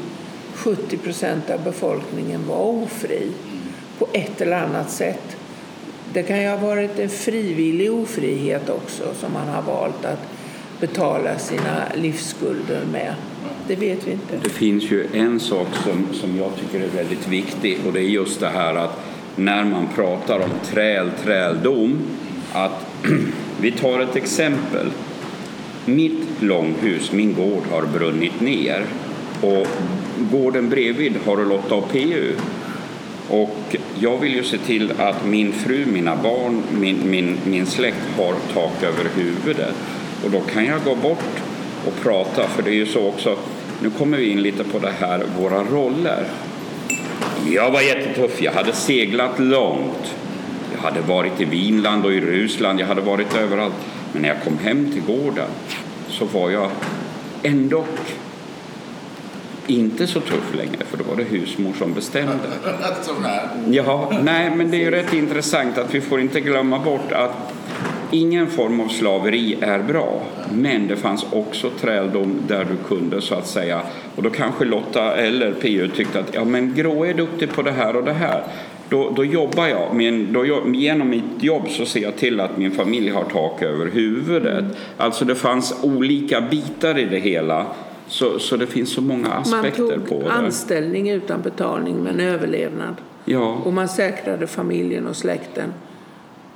[0.54, 3.32] 70 procent av befolkningen var ofri
[4.00, 5.38] på ett eller annat sätt.
[6.14, 10.20] Det kan ju ha varit en frivillig ofrihet också som man har valt att
[10.80, 13.14] betala sina livsskulder med.
[13.68, 14.38] Det vet vi inte.
[14.44, 18.10] Det finns ju en sak som, som jag tycker är väldigt viktig och det är
[18.10, 19.00] just det här att
[19.36, 22.00] när man pratar om träl, träldom,
[22.54, 22.86] att
[23.62, 24.92] vi tar ett exempel.
[25.86, 28.86] Mitt långhus, min gård, har brunnit ner
[29.42, 29.68] och
[30.32, 32.36] gården bredvid har Lotta och PU.
[33.30, 38.18] Och jag vill ju se till att min fru, mina barn, min, min, min släkt
[38.18, 39.76] har tak över huvudet.
[40.26, 41.42] Och då kan jag gå bort
[41.88, 43.38] och prata, för det är ju så också,
[43.82, 46.26] nu kommer vi in lite på det här, våra roller.
[47.52, 50.16] Jag var jättetuff, jag hade seglat långt.
[50.84, 53.74] Hade varit i Vinland och i Ryssland, jag hade varit överallt.
[54.12, 55.50] Men när jag kom hem till gården
[56.10, 56.70] så var jag
[57.44, 57.86] ändå
[59.68, 62.34] inte så tuff längre, för då var det husmor som bestämde.
[63.70, 67.54] Ja, nej, men det är ju rätt intressant att vi får inte glömma bort att
[68.12, 73.36] ingen form av slaveri är bra, men det fanns också träldom där du kunde så
[73.36, 73.82] att säga,
[74.16, 77.72] och då kanske Lotta eller PU tyckte att ja, men Grå är duktig på det
[77.72, 78.44] här och det här.
[78.94, 82.72] Då, då jobbar jag, men då, genom mitt jobb så ser jag till att min
[82.72, 84.66] familj har tak över huvudet.
[84.98, 87.66] Alltså det fanns olika bitar i det hela
[88.08, 89.98] så, så det finns så många aspekter på det.
[89.98, 92.96] Man tog anställning utan betalning men överlevnad.
[93.26, 93.62] Ja.
[93.66, 95.74] Och man säkrade familjen och släkten.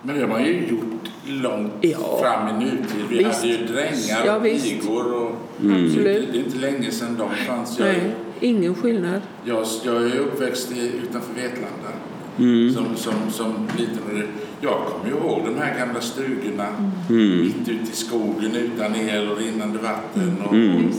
[0.02, 2.20] Men det har man ju gjort långt ja.
[2.22, 3.06] fram i nutid.
[3.10, 3.42] Vi visst.
[3.42, 5.14] hade ju drängar ja, och pigor.
[5.14, 6.04] Och mm.
[6.04, 7.80] Det är inte länge sedan de fanns.
[7.80, 8.02] Nej,
[8.40, 9.22] ingen skillnad.
[9.44, 11.97] Jag, jag är uppväxt i, utanför Vetlanda.
[12.40, 12.74] Mm.
[12.74, 14.28] Som, som, som liten.
[14.62, 16.68] Jag kommer ihåg de här gamla stugorna
[17.10, 17.42] mm.
[17.42, 20.42] mitt ute i skogen utan el och rinnande vatten.
[20.46, 20.92] Och, mm.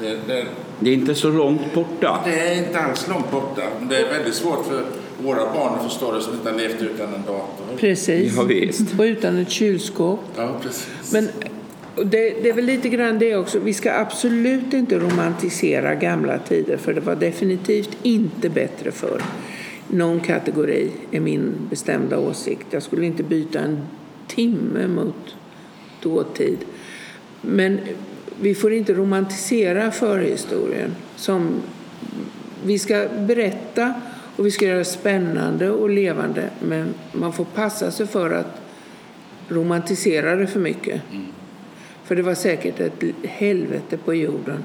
[0.00, 0.46] Det, det,
[0.80, 2.20] det, är inte så långt borta.
[2.24, 3.62] Det är inte alls långt borta.
[3.78, 4.84] Men det är väldigt svårt för
[5.22, 7.76] våra barn att förstå det som inte har levt utan en dator.
[7.76, 8.36] Precis.
[8.36, 8.98] Ja, visst.
[8.98, 10.20] Och utan ett kylskåp.
[10.36, 11.12] Ja, precis.
[11.12, 11.28] Men
[12.04, 13.58] det, det, är väl lite grann det också.
[13.58, 19.22] Vi ska absolut inte romantisera gamla tider för det var definitivt inte bättre förr.
[19.88, 22.66] Någon kategori är min bestämda åsikt.
[22.70, 23.80] Jag skulle inte byta en
[24.26, 25.36] timme mot
[26.02, 26.58] dåtid.
[27.40, 27.80] Men
[28.40, 30.94] vi får inte romantisera förhistorien.
[31.16, 31.62] Som
[32.64, 33.94] vi ska berätta
[34.36, 38.60] och vi ska göra det spännande och levande men man får passa sig för att
[39.48, 41.02] romantisera det för mycket.
[41.12, 41.26] Mm.
[42.04, 44.64] För det var säkert ett helvete på jorden.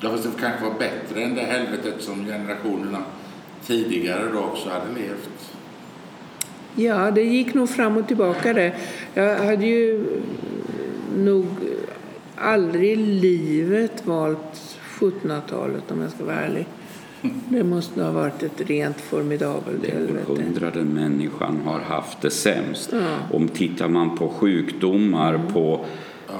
[0.00, 3.04] Ja, fast det kanske var bättre än det helvetet som generationerna
[3.68, 5.52] tidigare då också hade levt.
[6.74, 8.72] Ja, det gick nog fram och tillbaka det.
[9.14, 10.04] Jag hade ju
[11.16, 11.46] nog
[12.36, 16.66] aldrig i livet valt 1700-talet om jag ska vara ärlig.
[17.48, 20.32] Det måste ha varit ett rent formidabelt Det helvete.
[20.32, 22.88] århundrade människan har haft det sämst.
[22.92, 22.98] Ja.
[22.98, 23.10] Mm.
[23.32, 25.84] Om tittar man på sjukdomar, på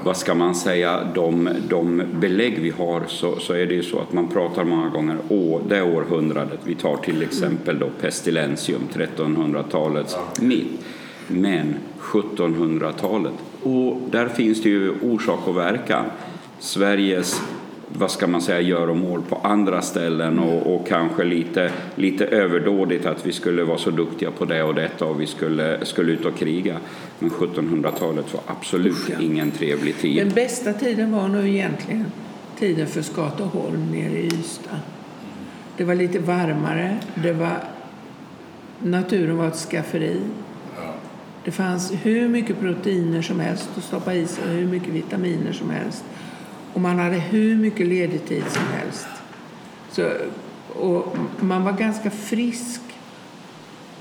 [0.03, 3.99] vad ska man säga, de, de belägg vi har så, så är det ju så
[3.99, 6.59] att man pratar många gånger å det århundradet.
[6.63, 10.85] Vi tar till exempel då pestilentium, 1300-talets mitt.
[11.27, 16.05] Men 1700-talet, och där finns det ju orsak och verkan.
[16.59, 17.41] Sveriges
[17.93, 23.25] vad ska man säga, göromål på andra ställen och, och kanske lite, lite överdådigt att
[23.25, 26.37] vi skulle vara så duktiga på det och detta och vi skulle, skulle ut och
[26.37, 26.77] kriga.
[27.19, 29.19] Men 1700-talet var absolut Usch, ja.
[29.21, 30.17] ingen trevlig tid.
[30.17, 32.05] Den bästa tiden var nog egentligen
[32.59, 34.79] tiden för Skataholm nere i Ystad.
[35.77, 36.97] Det var lite varmare.
[37.15, 37.63] Det var,
[38.79, 40.21] naturen var ett skafferi.
[41.43, 45.53] Det fanns hur mycket proteiner som helst att stoppa i sig och hur mycket vitaminer
[45.53, 46.03] som helst.
[46.73, 49.07] Och man hade hur mycket ledig tid som helst.
[49.91, 50.11] Så,
[50.79, 52.81] och man var ganska frisk.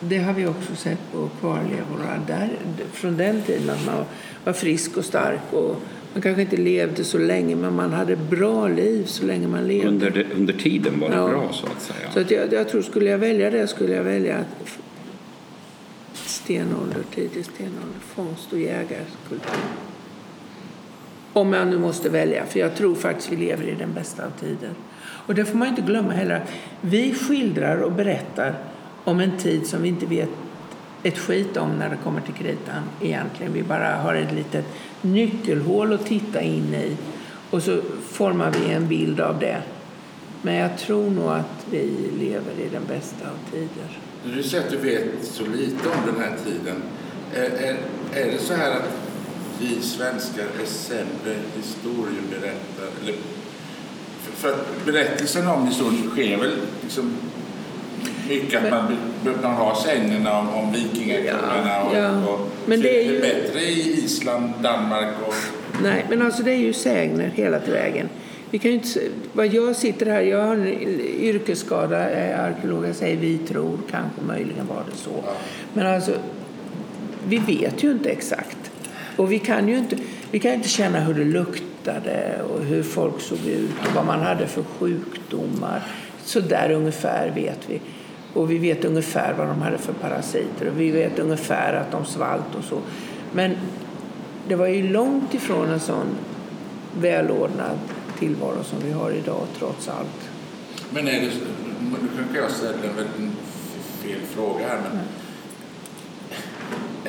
[0.01, 2.51] Det har vi också sett på kvarlevorna där,
[2.93, 3.71] från den tiden.
[3.71, 4.05] Att man
[4.45, 5.41] var frisk och stark.
[5.53, 5.77] Och
[6.13, 9.89] man kanske inte levde så länge, men man hade bra liv så länge man levde.
[9.89, 11.29] Under, det, under tiden var det Ja.
[11.29, 12.11] bra så att säga.
[12.15, 14.79] Så att jag, jag tror, skulle jag välja det skulle jag välja att
[16.15, 19.61] stenålder, tidig stenålder, fångst och jägarkultur.
[21.39, 24.31] Om jag nu måste välja, för jag tror faktiskt vi lever i den bästa av
[24.41, 24.71] tider.
[25.01, 26.45] Och det får man inte glömma heller.
[26.81, 28.55] Vi skildrar och berättar
[29.05, 30.29] om en tid som vi inte vet
[31.03, 33.53] ett skit om när det kommer till kritan egentligen.
[33.53, 34.65] Vi bara har ett litet
[35.03, 36.97] nyckelhål att titta in i
[37.51, 39.63] och så formar vi en bild av det.
[40.43, 43.99] Men jag tror nog att vi lever i den bästa av tider.
[44.25, 46.83] Du säger att du vet så lite om den här tiden.
[47.35, 47.77] Är, är,
[48.15, 49.08] är det så här att
[49.61, 52.89] vi svenskar är sämre historieberättare?
[53.03, 53.15] Eller,
[54.37, 57.13] för, att berättelsen om historien sker väl liksom
[58.29, 58.97] mycket att man,
[59.43, 64.05] man har sägnerna om, om vikingakungarna och, Ja, och Men det är ju- bättre i
[64.05, 65.35] Island, Danmark och...
[65.83, 68.09] Nej, men alltså det är ju sägner hela vägen.
[68.51, 69.01] Vi kan inte,
[69.33, 70.67] vad jag sitter här, jag har en
[71.21, 75.25] yrkesskada, jag är arkeolog, jag säger vi tror, kanske möjligen var det så.
[75.75, 76.13] Men alltså,
[77.29, 78.58] vi vet ju inte exakt.
[79.19, 79.97] Och vi kan ju inte,
[80.31, 84.21] vi kan inte känna hur det luktade och hur folk såg ut och vad man
[84.21, 85.83] hade för sjukdomar.
[86.25, 87.81] Så där ungefär vet vi.
[88.35, 92.05] Och vi vet ungefär vad de hade för parasiter och vi vet ungefär att de
[92.05, 92.81] svalt och så.
[93.33, 93.57] Men
[94.49, 96.07] det var ju långt ifrån en sån
[97.01, 97.79] välordnad
[98.19, 100.31] tillvaro som vi har idag trots allt.
[100.91, 101.31] Men är det,
[101.91, 103.39] nu kanske jag ställer en väldigt
[104.03, 105.01] fel fråga här, men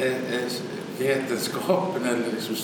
[0.03, 0.49] är, är
[0.99, 2.55] vetenskapen eller liksom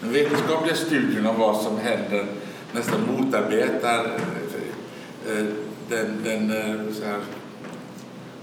[0.00, 2.26] den vetenskapliga studien om vad som händer
[2.72, 4.04] nästan motarbetar
[5.28, 5.44] eh,
[5.88, 7.18] den, den eh, så här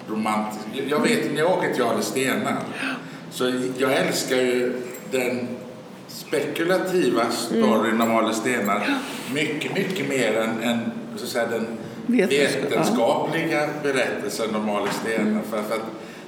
[0.10, 0.70] romantiska...
[0.88, 2.58] Jag vet när jag åker till Adelsstena
[3.32, 4.74] så jag älskar ju
[5.12, 5.48] den
[6.08, 8.82] spekulativa storyn om Adelsstena
[9.34, 10.80] mycket, mycket mer än, än
[11.16, 11.68] så att säga, den
[12.08, 15.42] vetenskapliga berättelsen om Adelsstena.
[15.50, 15.86] För, för att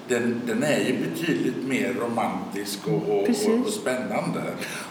[0.07, 3.29] den, den är ju betydligt mer romantisk och, och,
[3.65, 4.41] och, spännande.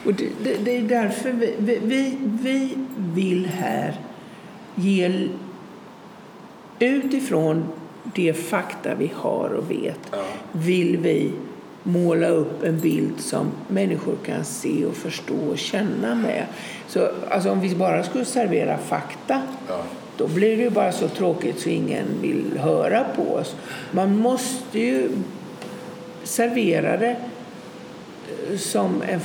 [0.05, 2.74] Och det, det, det är därför vi, vi, vi, vi
[3.14, 4.00] vill här
[4.74, 5.29] ge
[6.79, 7.64] utifrån
[8.14, 10.24] de fakta vi har och vet Ja.
[10.52, 11.33] vill vi
[11.83, 16.46] måla upp en bild som människor kan se och förstå och känna med.
[16.88, 19.83] Så alltså, om vi bara skulle servera fakta Ja.
[20.18, 23.57] Då blir det ju bara så tråkigt så ingen vill höra på oss.
[23.90, 25.09] Man måste ju
[26.24, 27.16] servera det
[28.50, 29.20] eh, som en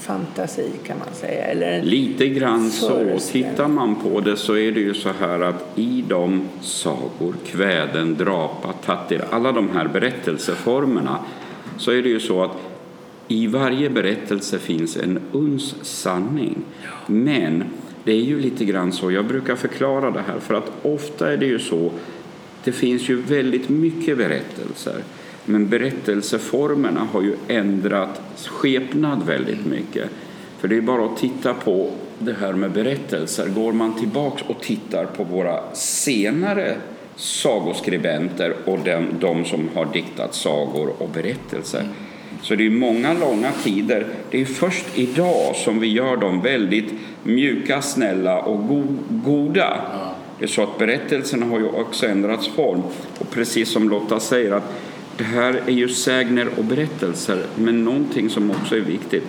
[0.00, 1.44] fantasi kan man säga.
[1.44, 3.18] Eller Lite grann så.
[3.32, 8.16] Tittar man på det så är det ju så här att i de sagor, kväden,
[8.16, 11.18] drapa, tattir, alla de här berättelseformerna
[11.78, 12.56] så är det ju så att
[13.28, 16.62] i varje berättelse finns en uns sanning.
[17.06, 17.64] Men
[18.10, 21.36] det är ju lite grann så, jag brukar förklara det här för att ofta är
[21.36, 21.90] det ju så,
[22.64, 24.94] det finns ju väldigt mycket berättelser.
[25.44, 30.10] Men berättelseformerna har ju ändrat skepnad väldigt mycket.
[30.58, 33.48] För det är bara att titta på det här med berättelser.
[33.48, 36.76] Går man tillbaks och tittar på våra senare
[37.16, 41.84] sagoskribenter och de, de som har diktat sagor och berättelser.
[42.42, 44.06] Så det är många långa tider.
[44.30, 49.82] Det är först idag som vi gör dem väldigt mjuka, snälla och go, goda.
[50.38, 52.82] Det är så att berättelserna har ju också ändrats form.
[53.18, 54.74] Och precis som Lotta säger att
[55.16, 57.42] det här är ju sägner och berättelser.
[57.56, 59.24] Men någonting som också är viktigt.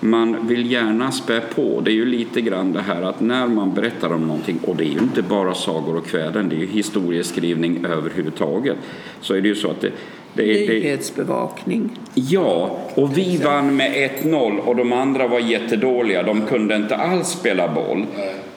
[0.00, 1.80] man vill gärna spä på.
[1.84, 4.84] Det är ju lite grann det här att när man berättar om någonting, och det
[4.84, 8.76] är ju inte bara sagor och kväden, det är ju historieskrivning överhuvudtaget,
[9.20, 9.90] så är det ju så att det,
[10.34, 11.90] det, Nyhetsbevakning.
[12.14, 16.22] Ja, och vi vann med 1-0 och de andra var jättedåliga.
[16.22, 18.06] De kunde inte alls spela boll.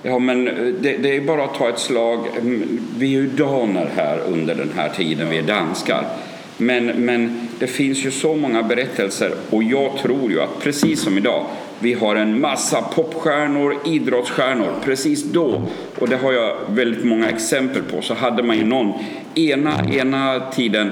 [0.03, 0.45] Ja, men
[0.81, 2.19] det, det är bara att ta ett slag.
[2.97, 6.05] Vi är ju daner här under den här tiden, vi är danskar.
[6.57, 11.17] Men, men det finns ju så många berättelser och jag tror ju att precis som
[11.17, 11.45] idag
[11.79, 14.73] vi har en massa popstjärnor, idrottsstjärnor.
[14.83, 15.61] Precis då,
[15.99, 18.93] och det har jag väldigt många exempel på, så hade man ju någon
[19.35, 20.91] ena, ena tiden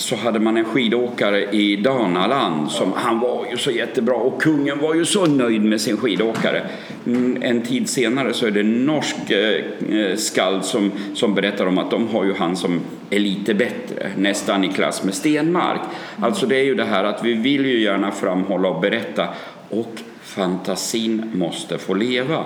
[0.00, 4.78] så hade man en skidåkare i Danaland som han var ju så jättebra och kungen
[4.78, 6.66] var ju så nöjd med sin skidåkare.
[7.06, 9.64] Mm, en tid senare så är det en norsk eh,
[9.98, 14.10] eh, skald som, som berättar om att de har ju han som är lite bättre,
[14.16, 15.80] nästan i klass med Stenmark.
[16.22, 19.28] Alltså det är ju det här att vi vill ju gärna framhålla och berätta
[19.68, 22.44] och fantasin måste få leva.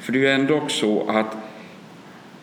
[0.00, 1.36] För det är ju ändå så att,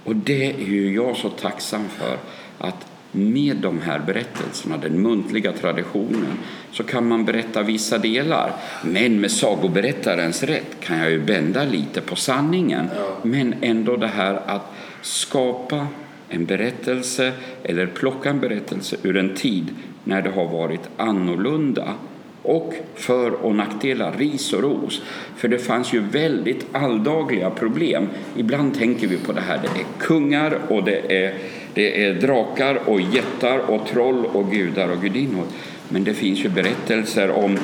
[0.04, 2.18] och det är ju jag så tacksam för,
[2.58, 6.38] att med de här berättelserna, den muntliga traditionen,
[6.72, 8.52] så kan man berätta vissa delar.
[8.84, 12.90] Men med sagoberättarens rätt kan jag ju bända lite på sanningen.
[13.24, 15.88] Men ändå det här att skapa
[16.30, 17.32] en berättelse
[17.64, 21.94] eller plocka en berättelse ur en tid när det har varit annorlunda
[22.44, 25.02] och för och nackdelar, ris och ros.
[25.36, 28.08] För det fanns ju väldigt alldagliga problem.
[28.36, 31.34] Ibland tänker vi på det här, det är kungar och det är
[31.74, 35.46] det är drakar och jättar och troll och gudar och gudinnor.
[35.90, 37.60] Men det finns ju berättelser om,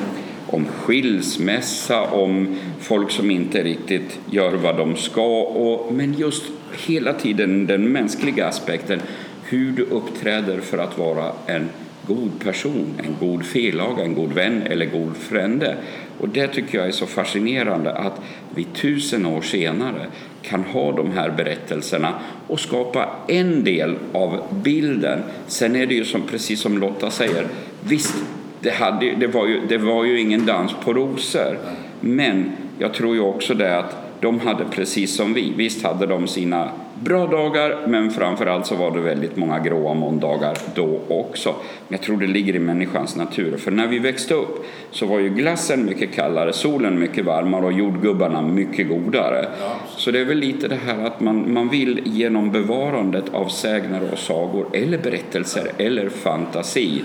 [0.46, 5.42] om skilsmässa, om folk som inte riktigt gör vad de ska.
[5.42, 6.44] Och, men just
[6.86, 9.00] hela tiden den mänskliga aspekten,
[9.44, 11.68] hur du uppträder för att vara en
[12.06, 15.76] god person, en god felaga, en god vän eller god frände.
[16.18, 18.20] Och det tycker jag är så fascinerande att
[18.54, 20.06] vi tusen år senare
[20.42, 22.14] kan ha de här berättelserna
[22.46, 25.18] och skapa en del av bilden.
[25.46, 27.46] Sen är det ju som, precis som Lotta säger,
[27.80, 28.14] visst,
[28.60, 31.58] det, hade, det, var ju, det var ju ingen dans på rosor.
[32.00, 36.28] Men jag tror ju också det att de hade precis som vi, visst hade de
[36.28, 41.54] sina bra dagar men framförallt så var det väldigt många gråa måndagar då också.
[41.88, 43.56] Jag tror det ligger i människans natur.
[43.56, 47.72] För när vi växte upp så var ju glassen mycket kallare, solen mycket varmare och
[47.72, 49.48] jordgubbarna mycket godare.
[49.96, 54.00] Så det är väl lite det här att man, man vill genom bevarandet av sägner
[54.12, 57.02] och sagor eller berättelser eller fantasi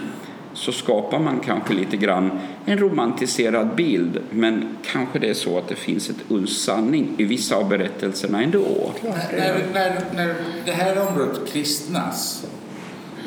[0.55, 2.31] så skapar man kanske lite grann
[2.65, 7.23] en romantiserad bild men kanske det är så att det finns ett uns sanning i
[7.23, 8.91] vissa av berättelserna ändå.
[9.01, 12.45] När, när, när det här området kristnas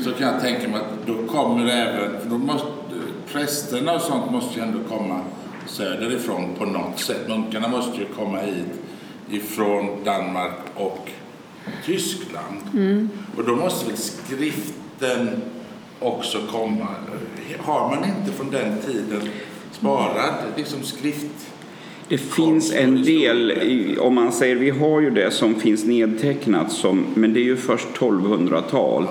[0.04, 2.68] så kan jag tänka mig att då kommer även, för då måste,
[3.32, 5.20] prästerna och sånt måste ju ändå komma
[5.66, 7.28] söderifrån på något sätt.
[7.28, 8.80] Munkarna måste ju komma hit
[9.30, 11.10] ifrån Danmark och
[11.84, 12.60] Tyskland.
[12.72, 13.08] Mm.
[13.36, 15.42] Och då måste väl skriften
[16.00, 16.86] också komma.
[17.58, 19.28] Har man inte från den tiden
[19.72, 21.50] sparad liksom skrift?
[22.08, 27.06] Det finns en del, om man säger, vi har ju det som finns nedtecknat som,
[27.14, 29.06] men det är ju först 1200-tal.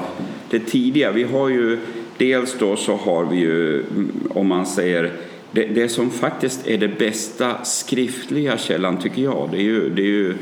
[0.50, 1.80] Det tidiga, vi har ju,
[2.18, 3.84] dels då så har vi ju,
[4.30, 5.14] om man säger,
[5.52, 10.02] det, det som faktiskt är det bästa skriftliga källan tycker jag, det är ju, det
[10.02, 10.36] är ju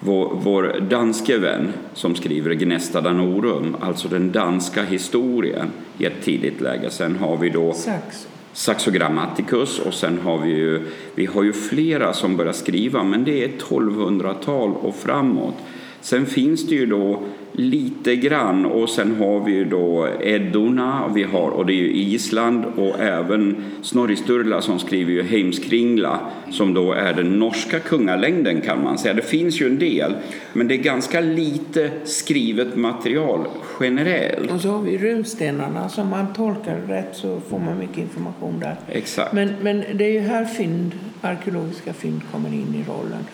[0.00, 6.60] vår, vår danske vän som skriver Gnesta Danorum, alltså den danska historien i ett tidigt
[6.60, 6.90] läge.
[6.90, 8.28] Sen har vi då Saxo.
[8.52, 13.24] Saxo Grammaticus och sen har vi ju, vi har ju flera som börjar skriva men
[13.24, 15.54] det är 1200-tal och framåt.
[16.00, 17.22] Sen finns det ju då
[17.52, 21.92] lite grann och sen har vi ju då Eddorna vi har, och det är ju
[21.92, 26.20] Island och även Snorri Sturla som skriver ju Heimskringla
[26.50, 29.14] som då är den norska kungalängden kan man säga.
[29.14, 30.14] Det finns ju en del
[30.52, 33.46] men det är ganska lite skrivet material
[33.80, 34.50] generellt.
[34.50, 38.76] Och så har vi runstenarna som man tolkar rätt så får man mycket information där.
[38.88, 39.32] Exakt.
[39.32, 43.26] Men, men det är ju här fynd, arkeologiska fynd kommer in i rollen.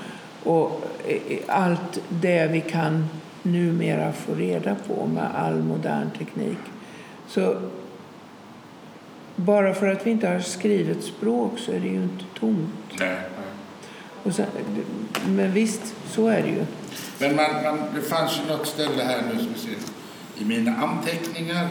[0.42, 0.84] Och
[1.46, 3.04] allt det vi kan
[3.46, 6.58] numera få reda på med all modern teknik.
[7.26, 7.56] Så
[9.36, 12.98] bara för att vi inte har skrivet språk så är det ju inte tomt.
[12.98, 13.18] Nej.
[14.22, 14.46] Och sen,
[15.28, 16.66] men visst, så är det ju.
[17.18, 19.76] Men man, man, det fanns ju något ställe här nu som ser
[20.42, 21.68] i mina anteckningar.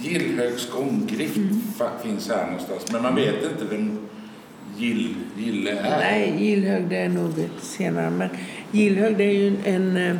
[0.00, 1.62] Gillhögs omgrift mm.
[2.02, 2.92] finns här någonstans.
[2.92, 3.98] Men man vet inte vem
[4.76, 5.98] Gill, Gille är.
[5.98, 8.10] Nej, Gillhög det är nog senare.
[8.10, 8.28] Men
[8.70, 10.18] Gillhög det är ju en, en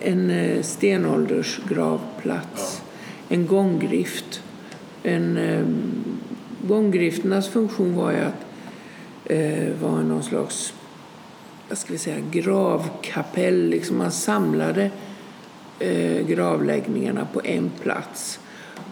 [0.00, 3.34] en eh, stenåldersgravplats, ja.
[3.34, 4.42] en gånggrift.
[5.02, 6.20] En, um,
[6.68, 8.46] gånggrifternas funktion var ju att
[9.24, 10.74] eh, var någon slags
[11.68, 13.68] vad ska vi säga, gravkapell.
[13.68, 14.90] Liksom man samlade
[15.78, 18.40] eh, gravläggningarna på en plats.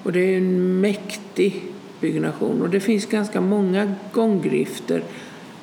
[0.02, 1.62] Och det är en mäktig
[2.00, 2.62] byggnation.
[2.62, 5.02] Och det finns ganska många gånggrifter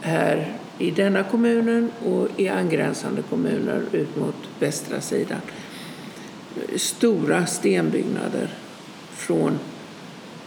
[0.02, 5.40] här i denna kommunen och i angränsande kommuner ut mot västra sidan.
[6.76, 8.48] Stora stenbyggnader
[9.12, 9.60] från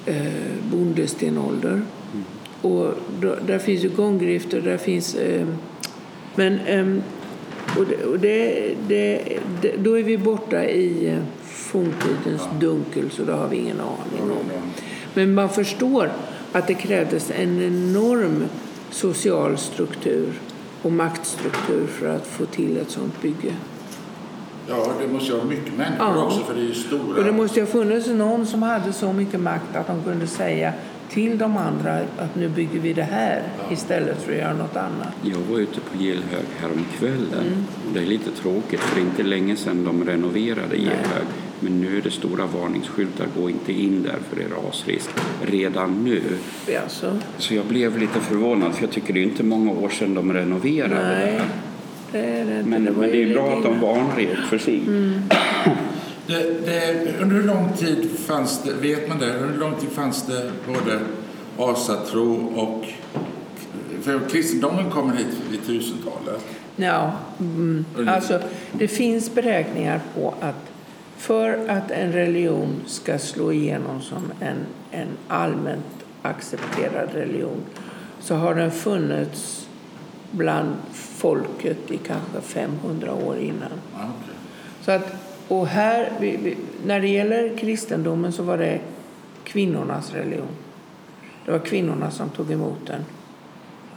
[0.07, 0.27] eh,
[0.73, 1.73] bondestenålder.
[1.73, 2.25] Mm.
[2.63, 5.15] Och då, där finns ju gånggrifter, där finns...
[5.15, 5.47] Eh,
[6.35, 7.03] men eh,
[7.79, 9.23] och det, och det, det,
[9.79, 14.51] då är vi borta i eh, forntidens dunkel, så det har vi ingen aning om.
[15.15, 16.13] Men man förstår
[16.53, 18.45] att det krävdes en enorm
[18.91, 20.33] social struktur
[20.83, 23.55] och maktstruktur för att få till ett sånt bygge.
[24.69, 26.25] Ja, det måste ju ha mycket människor ja.
[26.25, 27.19] också för det är ju stora.
[27.19, 30.27] Och det måste ju ha funnits någon som hade så mycket makt att de kunde
[30.27, 30.73] säga
[31.11, 33.73] till de andra att nu bygger vi det här ja.
[33.73, 35.15] istället för att göra något annat.
[35.23, 37.47] Jag var ute på Gelhög häromkvällen.
[37.47, 37.65] Mm.
[37.95, 41.27] Det är lite tråkigt för det är inte länge sedan de renoverade Gelhög.
[41.61, 45.11] Men nu är det stora varningsskyltar, gå inte in där för det är rasrisk.
[45.47, 46.23] Redan nu.
[46.83, 47.19] Alltså.
[47.39, 50.33] Så jag blev lite förvånad för jag tycker det är inte många år sedan de
[50.33, 51.41] renoverade Nej,
[52.13, 54.83] det är Men, det, men det är bra att de varnar er för sig.
[54.87, 55.23] Mm.
[56.27, 59.91] Det, det, under hur lång tid fanns det, vet man det, under hur lång tid
[59.91, 61.01] fanns det både
[61.59, 62.85] asatro och
[64.03, 66.45] för kristendomen kommer hit vid tusentalet?
[66.77, 68.41] Ja, mm, alltså
[68.73, 70.71] det finns beräkningar på att
[71.19, 74.57] för att en religion ska slå igenom som en,
[74.91, 77.61] en allmänt accepterad religion
[78.21, 79.69] så har den funnits
[80.31, 83.73] bland folket i kanske 500 år innan.
[83.95, 84.35] Okay.
[84.81, 85.15] Så att,
[85.49, 86.13] och här,
[86.87, 88.81] när det gäller kristendomen så var det
[89.45, 90.57] kvinnornas religion.
[91.45, 93.05] Det var kvinnorna som tog emot den.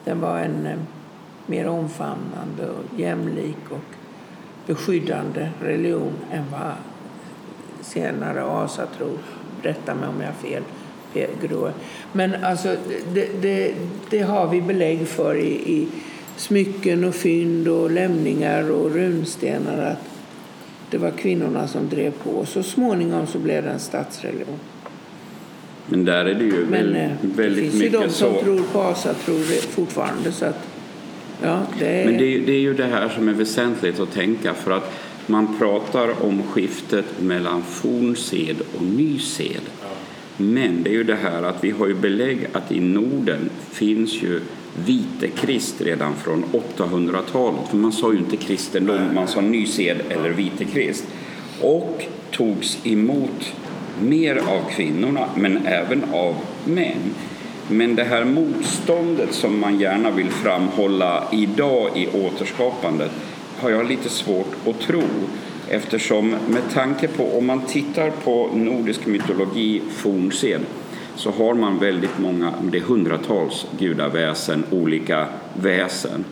[0.04, 0.78] Den var en eh,
[1.46, 3.96] mer omfamnande och jämlik och
[4.68, 6.74] beskyddande religion än vad
[7.82, 9.10] senare asatro.
[9.62, 10.64] Rätta mig om jag har fel.
[12.12, 12.76] Men alltså,
[13.14, 13.74] det, det,
[14.10, 15.88] det, har vi belägg för i, i
[16.36, 20.12] smycken och fynd och lämningar och runstenar att
[20.90, 22.46] det var kvinnorna som drev på.
[22.46, 24.60] Så småningom så blev det en statsreligion.
[25.88, 27.80] Men där är det ju Men, väldigt, väldigt mycket så.
[27.80, 28.42] Det finns ju de som så...
[28.42, 29.34] tror på asatro
[29.70, 30.32] fortfarande.
[30.32, 30.68] Så att,
[31.44, 32.06] ja, det är...
[32.06, 34.92] Men det är, det är ju det här som är väsentligt att tänka för att
[35.32, 39.62] man pratar om skiftet mellan fornsed och ny sed.
[40.38, 44.14] Men det är ju det här att vi har ju belägg att i Norden finns
[44.24, 44.42] ju
[44.86, 46.44] vitekrist redan från
[46.78, 47.68] 800-talet.
[47.70, 51.08] För man sa ju inte kristendom, man sa ny sed eller vitekrist.
[51.62, 53.54] Och togs emot
[54.02, 57.14] mer av kvinnorna, men även av män.
[57.68, 63.12] Men det här motståndet som man gärna vill framhålla idag i återskapandet
[63.62, 65.04] har jag lite svårt att tro
[65.70, 70.62] eftersom med tanke på om man tittar på nordisk mytologi fornsed
[71.16, 76.26] så har man väldigt många, det är hundratals gudaväsen, olika väsen.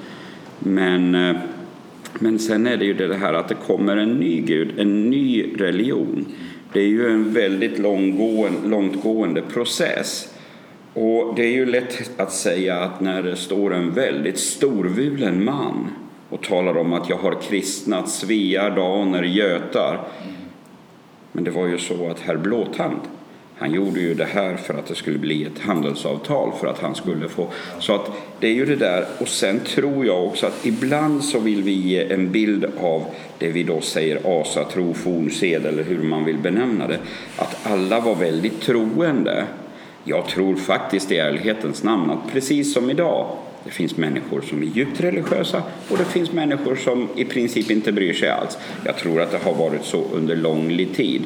[0.60, 1.36] Men, eh,
[2.20, 5.54] men sen är det ju det här att det kommer en ny gud, en ny
[5.58, 6.26] religion.
[6.74, 10.34] Det är ju en väldigt långgående, långtgående process.
[10.94, 15.90] Och det är ju lätt att säga att när det står en väldigt storvulen man
[16.30, 20.00] och talar om att jag har kristnat svear, daner, götar.
[21.32, 23.00] Men det var ju så att herr Blåtand,
[23.58, 26.96] han gjorde ju det här för att det skulle bli ett handelsavtal för att han
[26.96, 27.48] skulle få...
[27.80, 29.06] Så att det är ju det där.
[29.20, 33.06] Och sen tror jag också att ibland så vill vi ge en bild av
[33.38, 37.00] det vi då säger asatro, fornsed eller hur man vill benämna det.
[37.38, 39.46] Att alla var väldigt troende.
[40.04, 44.66] Jag tror faktiskt i ärlighetens namn att precis som idag det finns människor som är
[44.66, 48.58] djupt religiösa och det finns människor som i princip inte bryr sig alls.
[48.86, 51.22] Jag tror att det har varit så under lång tid.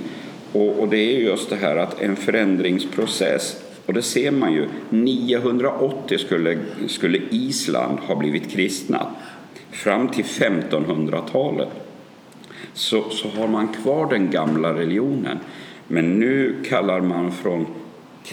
[0.52, 4.68] Och, och det är just det här att en förändringsprocess och det ser man ju.
[4.90, 6.58] 980 skulle,
[6.88, 9.08] skulle Island ha blivit kristna.
[9.72, 11.70] Fram till 1500-talet
[12.74, 15.40] så, så har man kvar den gamla religionen.
[15.88, 17.66] Men nu kallar man från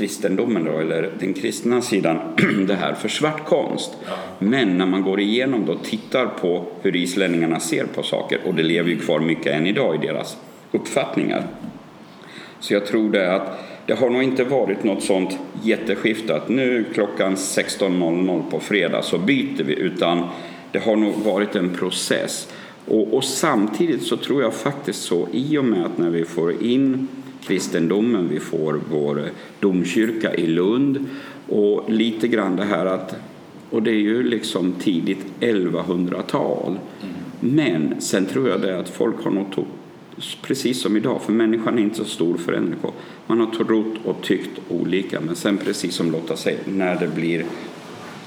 [0.01, 2.19] kristendomen, då, eller den kristna sidan,
[2.67, 3.97] det här för svart konst.
[4.39, 8.63] Men när man går igenom och tittar på hur islänningarna ser på saker, och det
[8.63, 10.37] lever ju kvar mycket än idag i deras
[10.73, 11.47] uppfattningar.
[12.61, 16.85] Så jag tror det att det har nog inte varit något sånt jätteskifte att nu
[16.95, 20.29] klockan 16.00 på fredag så byter vi, utan
[20.73, 22.53] det har nog varit en process.
[22.89, 26.63] Och, och samtidigt så tror jag faktiskt så, i och med att när vi får
[26.63, 27.09] in
[27.47, 29.30] kristendomen, vi får vår
[29.61, 31.07] domkyrka i Lund
[31.49, 33.14] och lite grann det här att
[33.70, 36.78] Och det är ju liksom tidigt 1100-tal.
[37.41, 39.66] Men sen tror jag det att folk har nog trott,
[40.43, 42.78] precis som idag, för människan är inte så stor förändring.
[43.26, 47.45] Man har trott och tyckt olika, men sen precis som Lotta säger, när det blir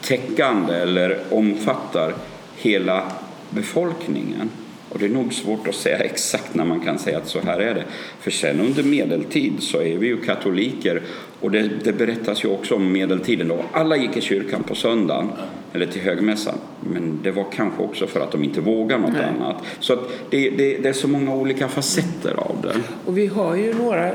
[0.01, 2.13] täckande eller omfattar
[2.55, 3.11] hela
[3.49, 4.49] befolkningen.
[4.93, 7.59] Och det är nog svårt att säga exakt när man kan säga att så här
[7.59, 7.83] är det.
[8.19, 11.01] För sen under medeltid så är vi ju katoliker
[11.41, 13.63] och det, det berättas ju också om medeltiden då.
[13.71, 15.31] Alla gick i kyrkan på söndagen
[15.73, 16.55] eller till högmässan.
[16.79, 19.23] Men det var kanske också för att de inte vågade något Nej.
[19.23, 19.55] annat.
[19.79, 19.95] Så
[20.29, 22.75] det, det, det är så många olika facetter av det.
[23.05, 24.11] Och vi har ju några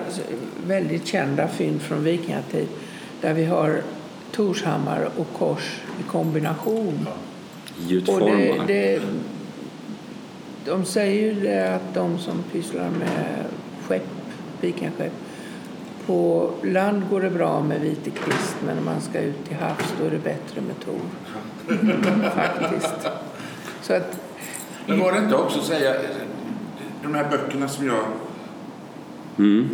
[0.66, 2.68] väldigt kända fynd från vikingatid
[3.20, 3.82] där vi har
[4.32, 7.06] Torshammar och kors i kombination.
[7.88, 8.66] Gjutformar.
[10.68, 13.44] De säger ju det att de som pysslar med
[13.88, 14.06] skepp,
[14.60, 15.12] vikingaskepp,
[16.06, 19.94] på land går det bra med Vite Kvist men när man ska ut till havs
[20.00, 21.00] då är det bättre med Tor.
[22.34, 23.08] Faktiskt.
[23.82, 24.20] Så att,
[24.86, 25.94] Men var det inte också att säga,
[27.02, 28.04] de här böckerna som jag
[29.38, 29.68] Mm.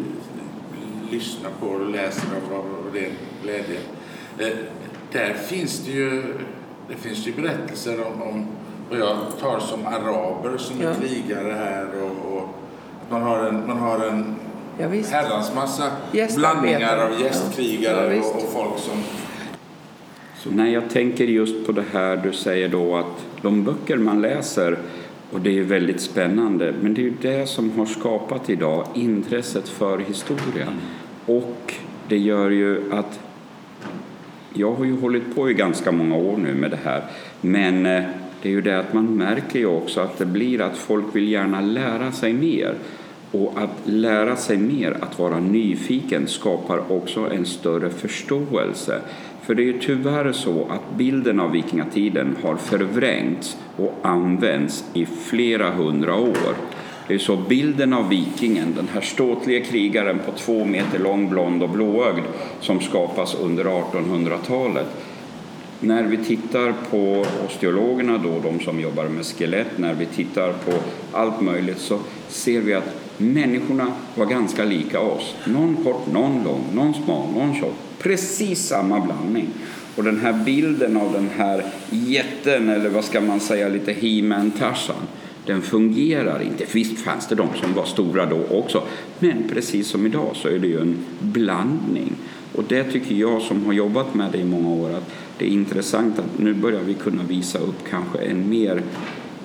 [1.11, 3.79] lyssnar på och läser av, av ren glädje.
[4.39, 4.57] Eh,
[5.13, 6.23] där finns det ju,
[6.89, 8.47] det finns ju berättelser om, om
[8.91, 10.95] vad jag tar som araber som är Ja.
[11.01, 12.49] krigare här och, och
[13.11, 14.37] man har en, man har en
[14.79, 15.85] ja, herrans massa
[16.37, 19.03] blandningar av gästkrigare Ja, och, och folk som
[20.57, 24.79] Nej, jag tänker just på det här du säger då att de böcker man läser
[25.33, 29.69] och det är väldigt spännande, men det är ju det som har skapat idag intresset
[29.69, 30.67] för historia.
[31.27, 31.75] Och
[32.09, 33.21] det gör ju att
[34.55, 37.05] jag har ju hållit på i ganska många år nu med det här,
[37.41, 38.05] men eh,
[38.45, 41.29] det är ju det att man märker ju också att det blir att folk vill
[41.29, 42.75] gärna lära sig mer.
[43.31, 49.01] Och att lära sig mer, att vara nyfiken, skapar också en större förståelse.
[49.43, 55.07] För det är ju tyvärr så att bilden av vikingatiden har förvrängts och använts i
[55.07, 56.55] flera hundra år.
[57.09, 61.63] Det är så bilden av vikingen, den här ståtliga krigaren på två meter lång, blond
[61.63, 62.25] och blåögd
[62.61, 64.87] som skapas under 1800-talet.
[65.85, 70.73] När vi tittar på osteologerna, då, de som jobbar med skelett, när vi tittar på
[71.13, 75.35] allt möjligt så ser vi att människorna var ganska lika oss.
[75.47, 77.75] Någon kort, någon lång, någon smal, någon tjock.
[77.99, 79.49] Precis samma blandning.
[79.97, 84.51] Och den här bilden av den här jätten, eller vad ska man säga, lite he
[84.59, 85.07] Tarzan,
[85.47, 86.65] den fungerar inte.
[86.73, 88.83] Visst fanns det de som var stora då också,
[89.19, 92.13] men precis som idag så är det ju en blandning.
[92.55, 95.49] Och det tycker jag som har jobbat med det i många år att det är
[95.49, 98.83] intressant att nu börjar vi kunna visa upp kanske en mer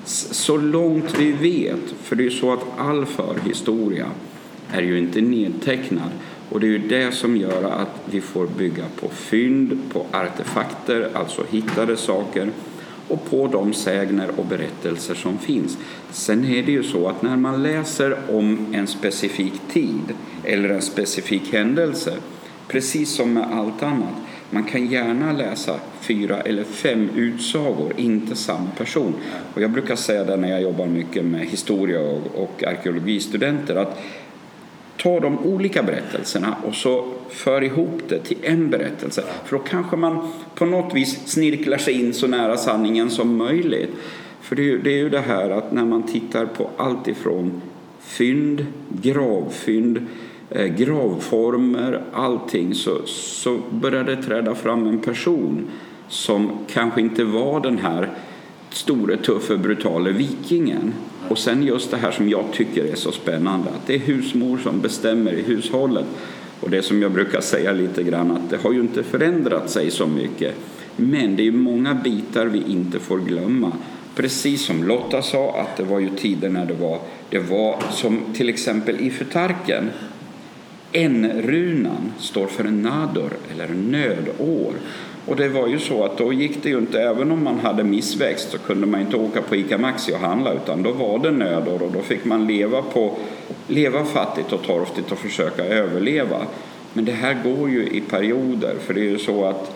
[0.05, 4.07] så långt vi vet, för det är ju så att all förhistoria
[4.71, 6.11] är ju inte nedtecknad
[6.49, 11.09] och det är ju det som gör att vi får bygga på fynd, på artefakter,
[11.13, 12.49] alltså hittade saker
[13.07, 15.77] och på de sägner och berättelser som finns.
[16.11, 20.13] Sen är det ju så att när man läser om en specifik tid
[20.43, 22.13] eller en specifik händelse,
[22.67, 24.13] precis som med allt annat,
[24.49, 29.13] man kan gärna läsa fyra eller fem utsagor, inte samma person.
[29.53, 34.01] Och jag brukar säga det när jag jobbar mycket med historia och, och arkeologistudenter att
[34.97, 39.23] ta de olika berättelserna och så för ihop det till en berättelse.
[39.45, 43.91] För då kanske man på något vis snirklar sig in så nära sanningen som möjligt.
[44.41, 47.07] För det är, ju, det är ju det här att när man tittar på allt
[47.07, 47.61] ifrån
[47.99, 50.03] fynd, gravfynd, eh,
[50.51, 55.67] Eh, gravformer, allting så, så började det träda fram en person
[56.07, 58.09] som kanske inte var den här
[58.69, 60.93] store, tuffe, brutale vikingen.
[61.29, 64.57] Och sen just det här som jag tycker är så spännande, att det är husmor
[64.57, 66.05] som bestämmer i hushållet.
[66.59, 69.91] Och det som jag brukar säga lite grann, att det har ju inte förändrat sig
[69.91, 70.55] så mycket.
[70.95, 73.71] Men det är många bitar vi inte får glömma.
[74.15, 78.19] Precis som Lotta sa, att det var ju tider när det var, det var som
[78.33, 79.89] till exempel i förtarken.
[80.91, 84.73] N-runan står för nador eller nödår.
[85.25, 87.83] Och det var ju så att då gick det ju inte, även om man hade
[87.83, 91.31] missväxt så kunde man inte åka på ICA Maxi och handla utan då var det
[91.31, 93.17] nödår och då fick man leva, på,
[93.67, 96.37] leva fattigt och torftigt och försöka överleva.
[96.93, 99.75] Men det här går ju i perioder för det är ju så att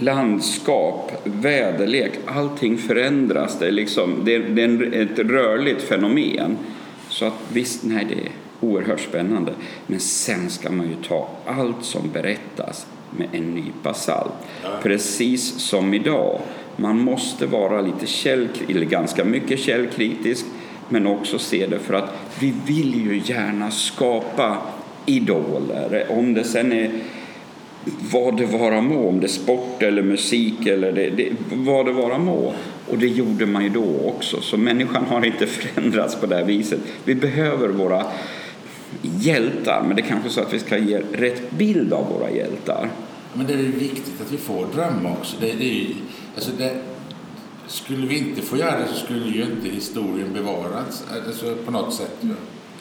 [0.00, 3.58] landskap, väderlek, allting förändras.
[3.58, 6.56] Det är, liksom, det är, det är ett rörligt fenomen.
[7.08, 9.52] Så att visst, nej, det är oerhört spännande.
[9.86, 14.32] Men sen ska man ju ta allt som berättas med en nypa salt.
[14.82, 16.40] Precis som idag.
[16.76, 20.44] Man måste vara lite käll, eller ganska mycket källkritisk
[20.88, 24.58] men också se det för att vi vill ju gärna skapa
[25.06, 26.06] idoler.
[26.08, 26.90] Om det sen är
[28.12, 31.92] vad det vara må, om det är sport eller musik eller det, det, vad det
[31.92, 32.52] vara må.
[32.90, 34.40] Och det gjorde man ju då också.
[34.40, 36.80] Så människan har inte förändrats på det här viset.
[37.04, 38.04] Vi behöver våra
[39.02, 42.90] hjältar, men det är kanske så att vi ska ge rätt bild av våra hjältar.
[43.34, 45.36] Men det är viktigt att vi får drömma också.
[45.40, 45.86] Det, det är
[46.34, 46.76] alltså det,
[47.66, 51.94] skulle vi inte få göra det så skulle ju inte historien bevaras alltså på något
[51.94, 52.16] sätt.
[52.20, 52.28] Ja.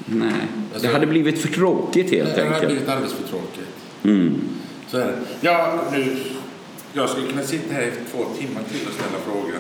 [0.06, 0.48] Nej,
[0.82, 2.50] det hade blivit för tråkigt helt det enkelt.
[2.50, 3.70] Det hade blivit alldeles för tråkigt.
[4.04, 4.42] Mm.
[4.88, 5.18] Så är det.
[5.42, 6.18] Ja, nu,
[6.94, 9.60] jag skulle kunna sitta här i två timmar till och ställa frågor.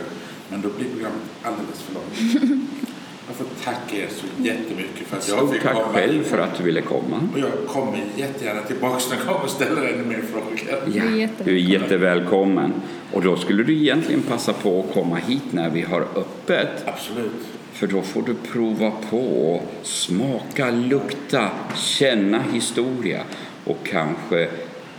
[0.49, 2.69] Men då blir programmet alldeles för långt.
[3.27, 5.87] Jag får tacka er så jättemycket för att jag Stort fick tack komma.
[5.93, 7.19] själv för att du ville komma.
[7.33, 10.59] Och jag kommer jättegärna tillbaka gång och ställer ännu mer frågor.
[10.69, 11.45] Ja, Du är jättevälkommen.
[11.45, 12.73] du är jättevälkommen.
[13.13, 16.69] Och då skulle du egentligen passa på att komma hit när vi har öppet.
[16.85, 17.31] Absolut.
[17.73, 23.21] För då får du prova på, smaka, lukta, känna historia
[23.65, 24.49] och kanske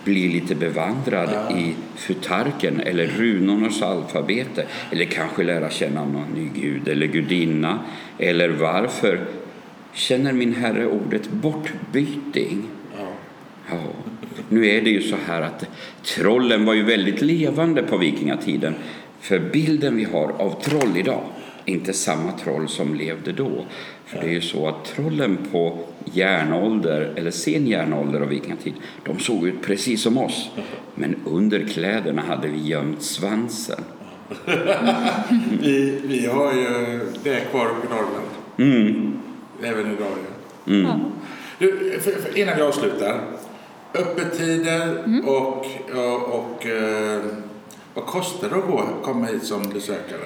[0.06, 6.88] bli lite bevandrad i futarken eller runornas alfabete eller kanske lära känna någon ny gud
[6.88, 7.78] eller gudinna
[8.18, 9.20] eller varför
[9.92, 12.62] känner min herre ordet bortbyting?
[12.98, 13.08] Ja.
[13.70, 13.78] Ja,
[14.48, 15.64] nu är det ju så här att
[16.02, 18.74] trollen var ju väldigt levande på vikingatiden.
[19.20, 21.22] För bilden vi har av troll idag
[21.64, 23.64] inte samma troll som levde då.
[24.06, 29.18] För det är ju så att trollen på järnålder, eller sen järnålder och vikingatid, de
[29.18, 30.50] såg ut precis som oss.
[30.94, 33.80] Men under kläderna hade vi gömt svansen.
[35.60, 38.26] Vi, vi har ju det kvar uppe i Norrland.
[38.58, 39.18] Mm.
[39.62, 40.16] Även idag.
[40.64, 40.74] Ja.
[40.74, 41.00] Ja.
[41.58, 43.20] Du, för, för, innan vi avslutar.
[43.94, 47.22] Öppettider och, och, och eh,
[47.96, 50.20] vad kostar det att gå, komma hit som besökare?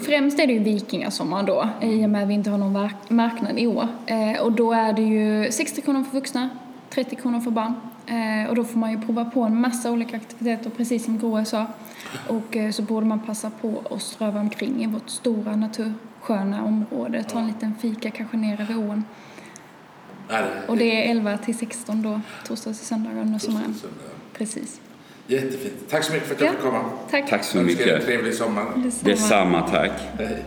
[0.00, 3.10] Främst är det ju vikingasommar då, i och med att vi inte har någon mark-
[3.10, 3.88] marknad i år.
[4.06, 6.48] Eh, och då är det ju 60 kronor för vuxna,
[6.90, 7.74] 30 kronor för barn.
[8.06, 11.44] Eh, och då får man ju prova på en massa olika aktiviteter, precis som Groe
[11.44, 11.66] sa.
[12.28, 17.22] Och eh, så borde man passa på att ströva omkring i vårt stora natursköna område,
[17.22, 19.04] ta en liten fika kanske nere vid ån.
[20.68, 23.74] Och det är 11 till 16 då, torsdags till söndagar under sommaren.
[24.32, 24.80] Precis.
[25.26, 25.74] Jättefint.
[25.90, 26.52] Tack så mycket för att jag Ja.
[26.52, 26.84] fick komma.
[27.10, 27.30] Tack.
[27.30, 28.04] Tack så er en mycket.
[28.04, 28.64] trevlig sommar.
[28.76, 29.10] Detsamma.
[29.10, 29.90] Detsamma, tack.
[30.18, 30.44] Hej.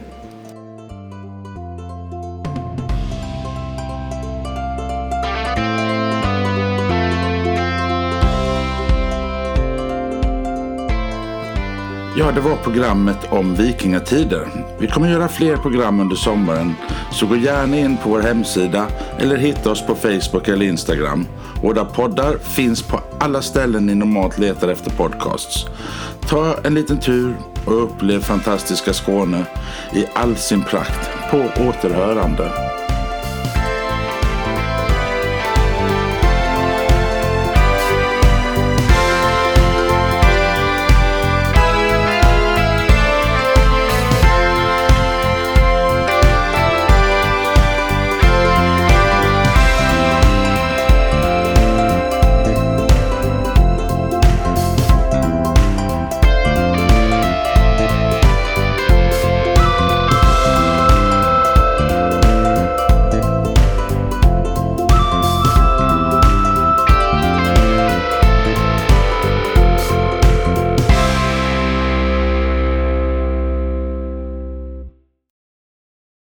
[12.18, 14.48] Ja, det var programmet om vikingatider.
[14.80, 16.76] Vi kommer göra fler program under sommaren,
[17.12, 18.88] så gå gärna in på vår hemsida
[19.20, 21.28] eller hitta oss på Facebook eller Instagram.
[21.64, 25.66] Våra poddar finns på alla ställen ni normalt letar efter podcasts.
[26.30, 27.36] Ta en liten tur
[27.66, 29.46] och upplev fantastiska Skåne
[29.94, 31.10] i all sin prakt.
[31.32, 32.75] På återhörande.